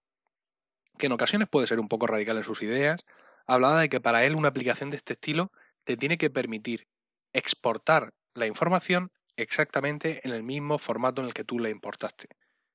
que 0.98 1.08
en 1.08 1.14
ocasiones 1.14 1.48
puede 1.50 1.68
ser 1.68 1.80
un 1.80 1.88
poco 1.88 2.08
radical 2.08 2.38
en 2.38 2.44
sus 2.44 2.62
ideas, 2.62 3.06
hablaba 3.48 3.82
de 3.82 3.90
que 3.90 4.02
para 4.02 4.26
él 4.26 4.36
una 4.36 4.50
aplicación 4.50 4.90
de 4.90 4.98
este 4.98 5.14
estilo 5.14 5.52
te 5.86 5.98
tiene 5.98 6.18
que 6.18 6.30
permitir 6.30 6.88
exportar 7.34 8.14
la 8.34 8.48
información 8.48 9.12
exactamente 9.36 10.22
en 10.24 10.34
el 10.34 10.44
mismo 10.44 10.78
formato 10.78 11.22
en 11.22 11.28
el 11.28 11.34
que 11.34 11.44
tú 11.44 11.60
la 11.60 11.70
importaste. 11.70 12.28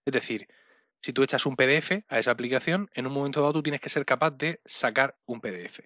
Es 0.04 0.12
decir, 0.12 0.48
si 1.00 1.12
tú 1.12 1.22
echas 1.22 1.46
un 1.46 1.56
PDF 1.56 2.04
a 2.08 2.18
esa 2.18 2.30
aplicación, 2.30 2.88
en 2.94 3.06
un 3.06 3.12
momento 3.12 3.40
dado 3.40 3.54
tú 3.54 3.62
tienes 3.62 3.80
que 3.80 3.88
ser 3.88 4.04
capaz 4.04 4.32
de 4.32 4.60
sacar 4.64 5.16
un 5.26 5.40
PDF. 5.40 5.80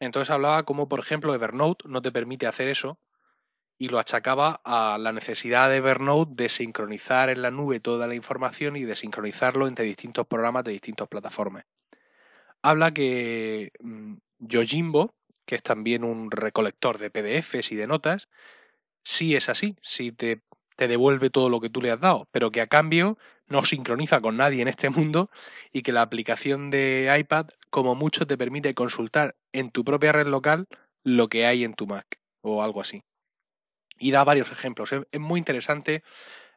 Entonces 0.00 0.30
hablaba 0.30 0.64
como, 0.64 0.88
por 0.88 1.00
ejemplo, 1.00 1.34
Evernote 1.34 1.84
no 1.88 2.02
te 2.02 2.12
permite 2.12 2.46
hacer 2.46 2.68
eso 2.68 2.98
y 3.78 3.88
lo 3.88 3.98
achacaba 3.98 4.60
a 4.64 4.96
la 4.98 5.12
necesidad 5.12 5.68
de 5.68 5.76
Evernote 5.76 6.32
de 6.34 6.48
sincronizar 6.48 7.30
en 7.30 7.42
la 7.42 7.50
nube 7.50 7.80
toda 7.80 8.06
la 8.06 8.14
información 8.14 8.76
y 8.76 8.84
de 8.84 8.96
sincronizarlo 8.96 9.66
entre 9.66 9.84
distintos 9.84 10.26
programas 10.26 10.64
de 10.64 10.72
distintas 10.72 11.08
plataformas. 11.08 11.64
Habla 12.62 12.92
que 12.92 13.72
mm, 13.80 14.14
Yojimbo, 14.38 15.14
que 15.44 15.54
es 15.54 15.62
también 15.62 16.04
un 16.04 16.30
recolector 16.30 16.98
de 16.98 17.10
PDFs 17.10 17.72
y 17.72 17.76
de 17.76 17.86
notas, 17.86 18.28
sí 19.02 19.36
es 19.36 19.48
así, 19.48 19.76
sí 19.82 20.12
te, 20.12 20.42
te 20.76 20.88
devuelve 20.88 21.30
todo 21.30 21.48
lo 21.48 21.60
que 21.60 21.70
tú 21.70 21.80
le 21.82 21.90
has 21.90 22.00
dado, 22.00 22.28
pero 22.30 22.50
que 22.50 22.60
a 22.60 22.66
cambio 22.66 23.18
no 23.46 23.64
sincroniza 23.64 24.20
con 24.20 24.36
nadie 24.36 24.62
en 24.62 24.68
este 24.68 24.90
mundo 24.90 25.30
y 25.72 25.82
que 25.82 25.92
la 25.92 26.02
aplicación 26.02 26.70
de 26.70 27.14
iPad 27.18 27.48
como 27.70 27.94
mucho 27.94 28.26
te 28.26 28.38
permite 28.38 28.74
consultar 28.74 29.36
en 29.52 29.70
tu 29.70 29.84
propia 29.84 30.12
red 30.12 30.26
local 30.26 30.66
lo 31.04 31.28
que 31.28 31.46
hay 31.46 31.64
en 31.64 31.74
tu 31.74 31.86
Mac 31.86 32.18
o 32.40 32.62
algo 32.62 32.80
así. 32.80 33.02
Y 33.98 34.10
da 34.10 34.24
varios 34.24 34.50
ejemplos. 34.50 34.92
Es, 34.92 35.20
muy 35.20 35.38
interesante 35.38 36.02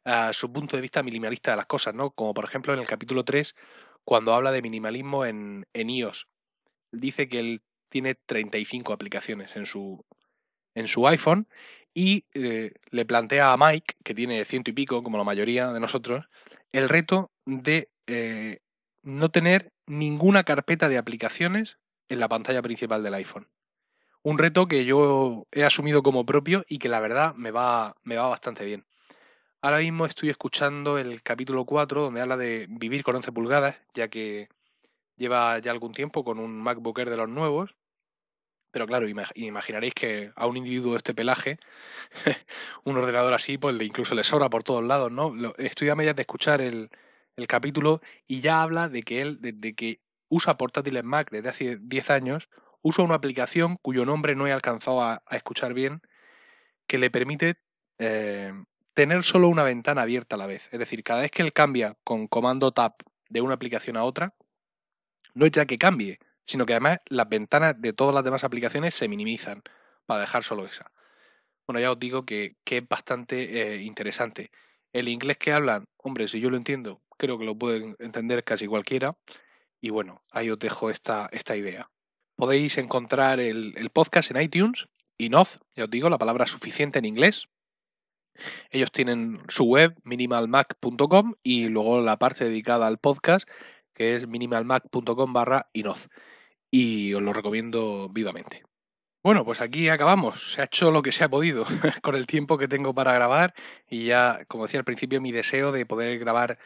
ah, 0.03 0.31
su 0.33 0.51
punto 0.51 0.75
de 0.75 0.81
vista 0.81 1.03
minimalista 1.03 1.51
de 1.51 1.57
las 1.57 1.67
cosas, 1.67 1.93
¿no? 1.93 2.11
Como 2.11 2.33
por 2.33 2.45
ejemplo 2.45 2.73
en 2.73 2.79
el 2.79 2.87
capítulo 2.87 3.23
3, 3.23 3.55
cuando 4.03 4.33
habla 4.33 4.51
de 4.51 4.61
minimalismo 4.61 5.25
en, 5.25 5.67
en 5.73 5.89
iOS. 5.89 6.27
Dice 6.91 7.27
que 7.27 7.39
el 7.39 7.61
tiene 7.89 8.15
35 8.15 8.93
aplicaciones 8.93 9.55
en 9.55 9.65
su, 9.65 10.03
en 10.73 10.87
su 10.87 11.07
iPhone 11.07 11.47
y 11.93 12.25
eh, 12.33 12.73
le 12.91 13.05
plantea 13.05 13.53
a 13.53 13.57
Mike, 13.57 13.95
que 14.03 14.13
tiene 14.13 14.43
ciento 14.45 14.71
y 14.71 14.73
pico, 14.73 15.01
como 15.01 15.17
la 15.17 15.23
mayoría 15.23 15.71
de 15.71 15.79
nosotros, 15.79 16.25
el 16.73 16.89
reto 16.89 17.31
de 17.45 17.89
eh, 18.07 18.59
no 19.01 19.29
tener 19.29 19.71
ninguna 19.87 20.43
carpeta 20.43 20.89
de 20.89 20.97
aplicaciones 20.97 21.79
en 22.09 22.19
la 22.19 22.27
pantalla 22.27 22.61
principal 22.61 23.01
del 23.01 23.13
iPhone. 23.13 23.47
Un 24.23 24.37
reto 24.37 24.67
que 24.67 24.85
yo 24.85 25.47
he 25.51 25.63
asumido 25.63 26.03
como 26.03 26.25
propio 26.25 26.65
y 26.67 26.79
que 26.79 26.89
la 26.89 26.99
verdad 26.99 27.33
me 27.35 27.51
va, 27.51 27.95
me 28.03 28.17
va 28.17 28.27
bastante 28.27 28.65
bien. 28.65 28.85
Ahora 29.61 29.79
mismo 29.79 30.05
estoy 30.05 30.29
escuchando 30.29 30.97
el 30.97 31.23
capítulo 31.23 31.65
4 31.65 32.01
donde 32.01 32.21
habla 32.21 32.35
de 32.35 32.67
vivir 32.69 33.03
con 33.03 33.15
11 33.15 33.31
pulgadas, 33.31 33.77
ya 33.93 34.09
que 34.09 34.49
lleva 35.17 35.59
ya 35.59 35.71
algún 35.71 35.93
tiempo 35.93 36.23
con 36.23 36.39
un 36.39 36.61
MacBook 36.61 36.99
de 36.99 37.17
los 37.17 37.29
nuevos 37.29 37.75
pero 38.75 38.87
claro, 38.87 39.07
imaginaréis 39.07 39.93
que 39.93 40.33
a 40.35 40.47
un 40.47 40.57
individuo 40.57 40.91
de 40.91 40.97
este 40.97 41.13
pelaje, 41.13 41.59
un 42.83 42.97
ordenador 42.97 43.33
así, 43.33 43.57
pues 43.57 43.81
incluso 43.81 44.15
le 44.15 44.25
sobra 44.25 44.49
por 44.49 44.63
todos 44.63 44.83
lados, 44.83 45.09
¿no? 45.13 45.33
Estoy 45.57 45.87
a 45.87 45.95
medias 45.95 46.13
de 46.17 46.23
escuchar 46.23 46.59
el, 46.59 46.89
capítulo 47.47 48.01
y 48.27 48.41
ya 48.41 48.61
habla 48.61 48.89
de 48.89 49.03
que 49.03 49.21
él, 49.21 49.37
desde 49.39 49.75
que 49.75 50.01
usa 50.27 50.57
portátiles 50.57 51.05
Mac 51.05 51.31
desde 51.31 51.47
hace 51.47 51.77
10 51.79 52.09
años, 52.09 52.49
usa 52.81 53.05
una 53.05 53.15
aplicación 53.15 53.77
cuyo 53.81 54.03
nombre 54.03 54.35
no 54.35 54.45
he 54.45 54.51
alcanzado 54.51 55.01
a, 55.01 55.23
escuchar 55.31 55.73
bien, 55.73 56.01
que 56.85 56.97
le 56.97 57.09
permite 57.09 57.55
eh, 57.97 58.51
tener 58.93 59.23
solo 59.23 59.47
una 59.47 59.63
ventana 59.63 60.01
abierta 60.01 60.35
a 60.35 60.37
la 60.37 60.47
vez. 60.47 60.67
Es 60.73 60.79
decir, 60.79 61.01
cada 61.01 61.21
vez 61.21 61.31
que 61.31 61.43
él 61.43 61.53
cambia 61.53 61.95
con 62.03 62.27
comando 62.27 62.73
Tab 62.73 62.95
de 63.29 63.39
una 63.39 63.53
aplicación 63.53 63.95
a 63.95 64.03
otra, 64.03 64.35
no 65.35 65.45
es 65.45 65.51
ya 65.51 65.65
que 65.65 65.77
cambie, 65.77 66.19
sino 66.45 66.65
que 66.65 66.73
además 66.73 66.99
las 67.07 67.29
ventanas 67.29 67.75
de 67.77 67.93
todas 67.93 68.15
las 68.15 68.23
demás 68.23 68.43
aplicaciones 68.43 68.95
se 68.95 69.07
minimizan 69.07 69.61
para 70.05 70.21
dejar 70.21 70.43
solo 70.43 70.65
esa. 70.65 70.91
Bueno, 71.67 71.79
ya 71.79 71.91
os 71.91 71.99
digo 71.99 72.25
que, 72.25 72.55
es 72.65 72.87
bastante 72.87 73.75
eh, 73.75 73.81
interesante. 73.83 74.51
El 74.93 75.07
inglés 75.07 75.37
que 75.37 75.51
hablan, 75.51 75.85
hombre, 75.97 76.27
si 76.27 76.39
yo 76.39 76.49
lo 76.49 76.57
entiendo, 76.57 77.01
creo 77.17 77.37
que 77.37 77.45
lo 77.45 77.55
pueden 77.55 77.95
entender 77.99 78.43
casi 78.43 78.67
cualquiera. 78.67 79.17
Y 79.81 79.89
bueno, 79.89 80.23
ahí 80.31 80.49
os 80.49 80.59
dejo 80.59 80.89
esta, 80.89 81.27
esta 81.31 81.55
idea. 81.55 81.89
Podéis 82.35 82.77
encontrar 82.77 83.39
el, 83.39 83.73
podcast 83.93 84.31
en 84.31 84.41
iTunes, 84.41 84.87
Inoz, 85.17 85.59
ya 85.75 85.85
os 85.85 85.89
digo, 85.89 86.09
la 86.09 86.17
palabra 86.17 86.45
suficiente 86.45 86.99
en 86.99 87.05
inglés. 87.05 87.47
Ellos 88.69 88.91
tienen 88.91 89.39
su 89.47 89.63
web, 89.63 89.95
minimalmac.com, 90.03 91.35
y 91.41 91.69
luego 91.69 92.01
la 92.01 92.17
parte 92.17 92.43
dedicada 92.43 92.87
al 92.87 92.97
podcast, 92.97 93.49
que 93.95 94.15
es 94.15 94.27
minimalmac.com 94.27 95.33
barra 95.33 95.69
Inoz 95.73 96.09
y 96.69 97.13
os 97.13 97.21
lo 97.21 97.33
recomiendo 97.33 98.09
vivamente. 98.09 98.63
Bueno, 99.23 99.43
pues 99.43 99.59
aquí 99.61 99.89
acabamos. 99.89 100.53
Se 100.53 100.61
ha 100.61 100.65
hecho 100.65 100.91
lo 100.91 101.01
que 101.01 101.11
se 101.11 101.23
ha 101.23 101.29
podido 101.29 101.65
con 102.03 102.15
el 102.15 102.27
tiempo 102.27 102.59
que 102.59 102.67
tengo 102.67 102.93
para 102.93 103.13
grabar 103.13 103.55
y 103.89 104.05
ya, 104.05 104.45
como 104.47 104.65
decía 104.65 104.81
al 104.81 104.85
principio, 104.85 105.19
mi 105.19 105.31
deseo 105.31 105.71
de 105.71 105.85
poder 105.87 106.19
grabar 106.19 106.59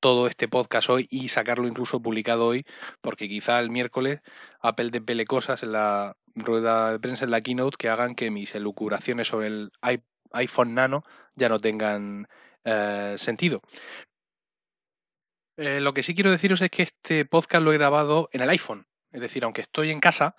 todo 0.00 0.26
este 0.26 0.48
podcast 0.48 0.90
hoy 0.90 1.06
y 1.10 1.28
sacarlo 1.28 1.68
incluso 1.68 2.02
publicado 2.02 2.46
hoy, 2.48 2.64
porque 3.00 3.28
quizá 3.28 3.60
el 3.60 3.70
miércoles 3.70 4.20
Apple 4.60 4.90
desvele 4.90 5.26
cosas 5.26 5.62
en 5.62 5.72
la 5.72 6.16
rueda 6.34 6.90
de 6.90 6.98
prensa, 6.98 7.24
en 7.24 7.30
la 7.30 7.40
keynote, 7.40 7.76
que 7.78 7.88
hagan 7.88 8.16
que 8.16 8.32
mis 8.32 8.52
elucuraciones 8.56 9.28
sobre 9.28 9.46
el 9.46 9.70
iPhone 10.32 10.74
Nano 10.74 11.04
ya 11.36 11.48
no 11.48 11.60
tengan 11.60 12.26
eh, 12.64 13.14
sentido. 13.16 13.60
Eh, 15.56 15.80
lo 15.80 15.92
que 15.92 16.02
sí 16.02 16.14
quiero 16.14 16.30
deciros 16.30 16.60
es 16.62 16.70
que 16.70 16.82
este 16.82 17.24
podcast 17.26 17.62
lo 17.62 17.72
he 17.72 17.76
grabado 17.76 18.28
en 18.32 18.40
el 18.40 18.48
iPhone, 18.50 18.86
es 19.12 19.20
decir, 19.20 19.44
aunque 19.44 19.60
estoy 19.60 19.90
en 19.90 20.00
casa, 20.00 20.34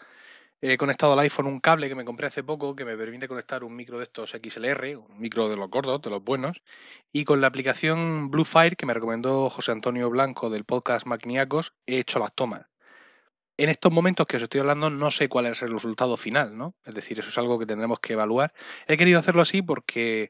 he 0.60 0.78
conectado 0.78 1.14
al 1.14 1.20
iPhone 1.20 1.46
un 1.48 1.60
cable 1.60 1.88
que 1.88 1.96
me 1.96 2.06
compré 2.06 2.28
hace 2.28 2.44
poco 2.44 2.76
que 2.76 2.86
me 2.86 2.98
permite 2.98 3.28
conectar 3.28 3.64
un 3.64 3.76
micro 3.76 4.00
de 4.00 4.06
estos 4.06 4.32
XLR, 4.32 4.98
un 4.98 5.20
micro 5.20 5.50
de 5.50 5.56
los 5.56 5.70
gordos, 5.70 6.02
de 6.02 6.10
los 6.10 6.24
buenos, 6.24 6.64
y 7.12 7.26
con 7.26 7.42
la 7.42 7.48
aplicación 7.48 8.32
Bluefire 8.32 8.76
que 8.76 8.86
me 8.86 8.94
recomendó 8.94 9.50
José 9.50 9.72
Antonio 9.72 10.10
Blanco 10.10 10.50
del 10.50 10.64
podcast 10.64 11.06
Magniacos, 11.06 11.74
he 11.86 12.00
hecho 12.00 12.18
las 12.18 12.34
tomas. 12.34 12.66
En 13.58 13.70
estos 13.70 13.92
momentos 13.92 14.26
que 14.26 14.38
os 14.38 14.44
estoy 14.44 14.62
hablando 14.62 14.90
no 14.90 15.12
sé 15.12 15.30
cuál 15.30 15.46
es 15.46 15.62
el 15.62 15.72
resultado 15.72 16.18
final, 16.18 16.58
¿no? 16.58 16.76
Es 16.86 16.96
decir, 16.96 17.20
eso 17.20 17.30
es 17.30 17.38
algo 17.38 17.60
que 17.60 17.68
tendremos 17.68 18.00
que 18.00 18.14
evaluar. 18.14 18.52
He 18.88 18.98
querido 18.98 19.20
hacerlo 19.20 19.44
así 19.44 19.62
porque 19.62 20.30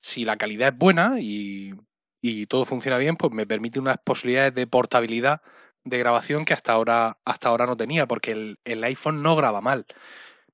si 0.00 0.24
la 0.24 0.36
calidad 0.38 0.68
es 0.68 0.78
buena 0.78 1.20
y, 1.20 1.74
y 2.22 2.46
todo 2.46 2.64
funciona 2.64 2.96
bien, 2.98 3.16
pues 3.16 3.32
me 3.32 3.46
permite 3.46 3.80
unas 3.80 3.98
posibilidades 3.98 4.54
de 4.54 4.66
portabilidad 4.68 5.42
de 5.84 5.98
grabación 5.98 6.44
que 6.44 6.54
hasta 6.54 6.72
ahora, 6.72 7.18
hasta 7.24 7.48
ahora 7.48 7.66
no 7.66 7.76
tenía, 7.76 8.06
porque 8.06 8.56
el, 8.64 8.84
iPhone 8.84 9.22
no 9.22 9.34
graba 9.34 9.60
mal. 9.60 9.84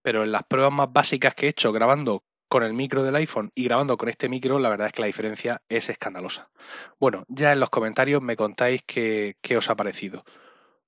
Pero 0.00 0.24
en 0.24 0.32
las 0.32 0.44
pruebas 0.44 0.72
más 0.72 0.90
básicas 0.90 1.34
que 1.34 1.46
he 1.46 1.50
hecho 1.50 1.70
grabando 1.70 2.24
con 2.48 2.62
el 2.62 2.72
micro 2.72 3.02
del 3.02 3.16
iPhone 3.16 3.52
y 3.54 3.64
grabando 3.64 3.98
con 3.98 4.08
este 4.08 4.30
micro, 4.30 4.58
la 4.58 4.70
verdad 4.70 4.86
es 4.86 4.94
que 4.94 5.02
la 5.02 5.06
diferencia 5.06 5.60
es 5.68 5.90
escandalosa. 5.90 6.50
Bueno, 6.98 7.26
ya 7.28 7.52
en 7.52 7.60
los 7.60 7.68
comentarios 7.68 8.22
me 8.22 8.36
contáis 8.36 8.82
qué, 8.86 9.36
qué 9.42 9.58
os 9.58 9.68
ha 9.68 9.76
parecido. 9.76 10.24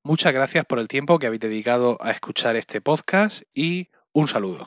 Muchas 0.02 0.32
gracias 0.32 0.64
por 0.64 0.78
el 0.78 0.88
tiempo 0.88 1.18
que 1.18 1.26
habéis 1.26 1.40
dedicado 1.40 1.98
a 2.00 2.10
escuchar 2.10 2.56
este 2.56 2.80
podcast 2.80 3.42
y 3.52 3.88
un 4.12 4.28
saludo. 4.28 4.66